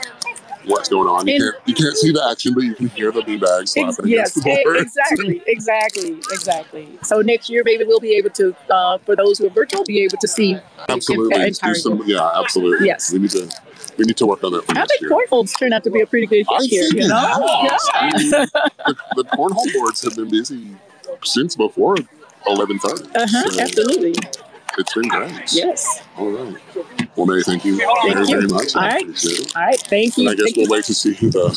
what's 0.66 0.88
going 0.88 1.06
on. 1.06 1.26
You 1.28 1.34
And- 1.34 1.42
can't 1.42 1.54
you 1.66 1.74
can't 1.74 1.94
see 1.98 2.10
the 2.12 2.26
action, 2.30 2.54
but 2.54 2.64
you 2.64 2.74
can 2.74 2.88
hear 2.88 3.12
the 3.12 3.20
beanbag 3.20 3.68
slapping 3.68 3.90
Ex- 3.90 4.00
against 4.06 4.34
the 4.42 4.50
e- 4.50 4.64
board. 4.64 4.76
exactly, 4.78 5.42
exactly, 5.46 6.10
exactly. 6.32 6.98
So 7.02 7.20
next 7.20 7.50
year, 7.50 7.62
maybe 7.66 7.84
we'll 7.84 8.00
be 8.00 8.14
able 8.16 8.30
to, 8.30 8.54
uh, 8.70 8.96
for 9.04 9.14
those 9.14 9.38
who 9.38 9.46
are 9.46 9.50
virtual, 9.50 9.84
be 9.84 10.02
able 10.02 10.16
to 10.16 10.26
see 10.28 10.56
Absolutely. 10.88 11.34
the 11.34 11.40
do 11.40 11.46
entire 11.48 11.74
some, 11.74 12.02
yeah, 12.06 12.30
absolutely. 12.40 12.86
Yes. 12.86 13.12
We 13.12 13.18
need 13.18 13.30
to 13.32 13.50
we 13.98 14.04
need 14.04 14.16
to 14.18 14.26
work 14.26 14.42
on 14.44 14.52
that 14.52 14.64
for 14.64 14.72
I 14.72 14.74
next 14.74 14.90
think 14.92 15.02
year. 15.02 15.10
cornholes 15.10 15.52
turned 15.58 15.74
out 15.74 15.84
to 15.84 15.90
be 15.90 16.00
a 16.00 16.06
pretty 16.06 16.26
good 16.26 16.44
I 16.50 16.58
this 16.58 16.72
year, 16.72 16.82
think 16.90 17.02
you 17.02 17.08
know? 17.08 17.16
has. 17.16 17.90
I 17.94 18.10
mean, 18.18 18.30
the, 18.30 18.96
the 19.16 19.24
cornhole 19.24 19.72
boards 19.74 20.02
have 20.02 20.16
been 20.16 20.30
busy 20.30 20.68
since 21.22 21.56
before 21.56 21.96
eleven 22.46 22.78
thirty. 22.78 23.04
Uh-huh, 23.14 23.60
absolutely. 23.60 24.14
It's 24.76 24.92
been 24.92 25.08
great. 25.08 25.52
Yes. 25.52 26.02
All 26.16 26.30
right. 26.30 26.56
Well, 27.16 27.26
Mary, 27.26 27.44
thank 27.44 27.64
you 27.64 27.76
Thank 27.76 28.14
very, 28.14 28.26
you. 28.26 28.36
very 28.40 28.48
much. 28.48 28.74
All 28.74 28.82
I 28.82 28.88
right. 28.88 29.02
appreciate 29.02 29.38
it. 29.46 29.56
All 29.56 29.62
right. 29.62 29.78
Thank 29.80 30.18
you. 30.18 30.28
And 30.28 30.30
I 30.30 30.34
guess 30.34 30.44
Thank 30.46 30.56
we'll 30.56 30.66
you. 30.66 30.72
wait 30.72 30.84
to 30.86 30.94
see 30.94 31.14
who 31.14 31.30
the, 31.30 31.48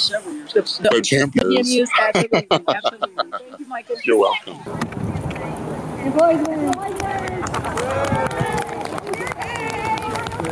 The, 0.54 0.62
the 0.84 0.90
the, 0.98 1.02
champ 1.02 1.34
the 1.34 1.50
is. 1.58 1.68
is 1.68 1.90
absolutely, 2.00 2.48
absolutely. 2.68 3.16
Thank 3.40 3.60
you, 3.60 3.66
Michael. 3.68 3.96
You're 4.04 4.20
welcome. 4.20 4.60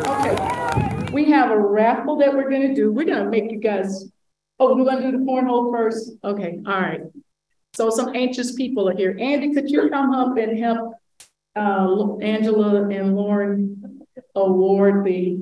Okay. 0.08 0.95
We 1.16 1.32
have 1.32 1.50
a 1.50 1.58
raffle 1.58 2.18
that 2.18 2.34
we're 2.34 2.50
gonna 2.50 2.76
do. 2.76 2.92
We're 2.92 3.06
gonna 3.06 3.30
make 3.30 3.50
you 3.50 3.58
guys, 3.58 4.12
oh, 4.60 4.76
we're 4.76 4.84
gonna 4.84 5.10
do 5.10 5.18
the 5.18 5.24
cornhole 5.24 5.72
first? 5.72 6.12
Okay, 6.26 6.60
all 6.66 6.82
right. 6.82 7.04
So 7.74 7.90
some 7.90 8.14
anxious 8.14 8.52
people 8.52 8.90
are 8.90 8.98
here. 8.98 9.16
Andy, 9.18 9.54
could 9.54 9.70
you 9.72 9.90
come 9.90 10.12
up 10.14 10.36
and 10.36 10.60
help 10.60 10.96
uh, 11.56 12.18
Angela 12.18 12.90
and 12.90 13.16
Lauren 13.16 14.02
award 14.36 15.06
the 15.06 15.40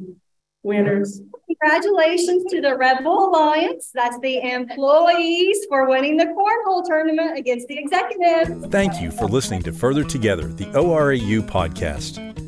winners? 0.62 1.22
Congratulations 1.48 2.44
to 2.52 2.62
the 2.62 2.78
Rebel 2.78 3.30
Alliance. 3.30 3.90
That's 3.96 4.20
the 4.20 4.48
employees 4.48 5.66
for 5.70 5.90
winning 5.90 6.18
the 6.18 6.26
cornhole 6.26 6.86
tournament 6.86 7.36
against 7.36 7.68
the 7.68 7.80
executives. 7.80 8.68
Thank 8.68 9.02
you 9.02 9.10
for 9.10 9.26
listening 9.26 9.64
to 9.64 9.72
Further 9.72 10.04
Together, 10.04 10.46
the 10.50 10.66
ORAU 10.66 11.42
podcast. 11.50 12.43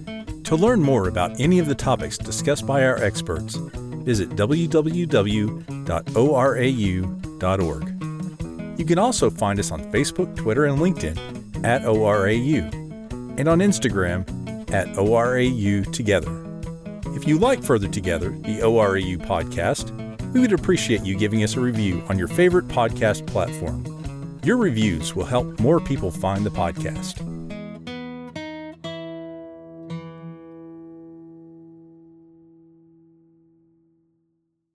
To 0.45 0.55
learn 0.55 0.81
more 0.81 1.07
about 1.07 1.39
any 1.39 1.57
of 1.57 1.67
the 1.67 1.73
topics 1.73 2.19
discussed 2.19 2.67
by 2.67 2.85
our 2.85 3.03
experts, 3.03 3.55
visit 3.55 4.29
www.orau.org. 4.29 5.59
You 8.79 8.85
can 8.85 8.99
also 8.99 9.29
find 9.31 9.59
us 9.59 9.71
on 9.71 9.91
Facebook, 9.91 10.35
Twitter, 10.35 10.65
and 10.65 10.77
LinkedIn 10.77 11.65
at 11.65 11.81
ORAU, 11.81 12.71
and 13.39 13.47
on 13.47 13.57
Instagram 13.59 14.21
at 14.71 14.87
ORAU 14.97 15.91
Together. 15.91 16.31
If 17.15 17.27
you 17.27 17.39
like 17.39 17.63
Further 17.63 17.87
Together, 17.87 18.29
the 18.29 18.59
ORAU 18.59 19.17
podcast, 19.25 19.91
we 20.31 20.41
would 20.41 20.53
appreciate 20.53 21.03
you 21.03 21.17
giving 21.17 21.43
us 21.43 21.55
a 21.55 21.59
review 21.59 22.03
on 22.07 22.19
your 22.19 22.27
favorite 22.27 22.67
podcast 22.67 23.25
platform. 23.25 23.83
Your 24.43 24.57
reviews 24.57 25.15
will 25.15 25.25
help 25.25 25.59
more 25.59 25.79
people 25.79 26.11
find 26.11 26.45
the 26.45 26.51
podcast. 26.51 27.19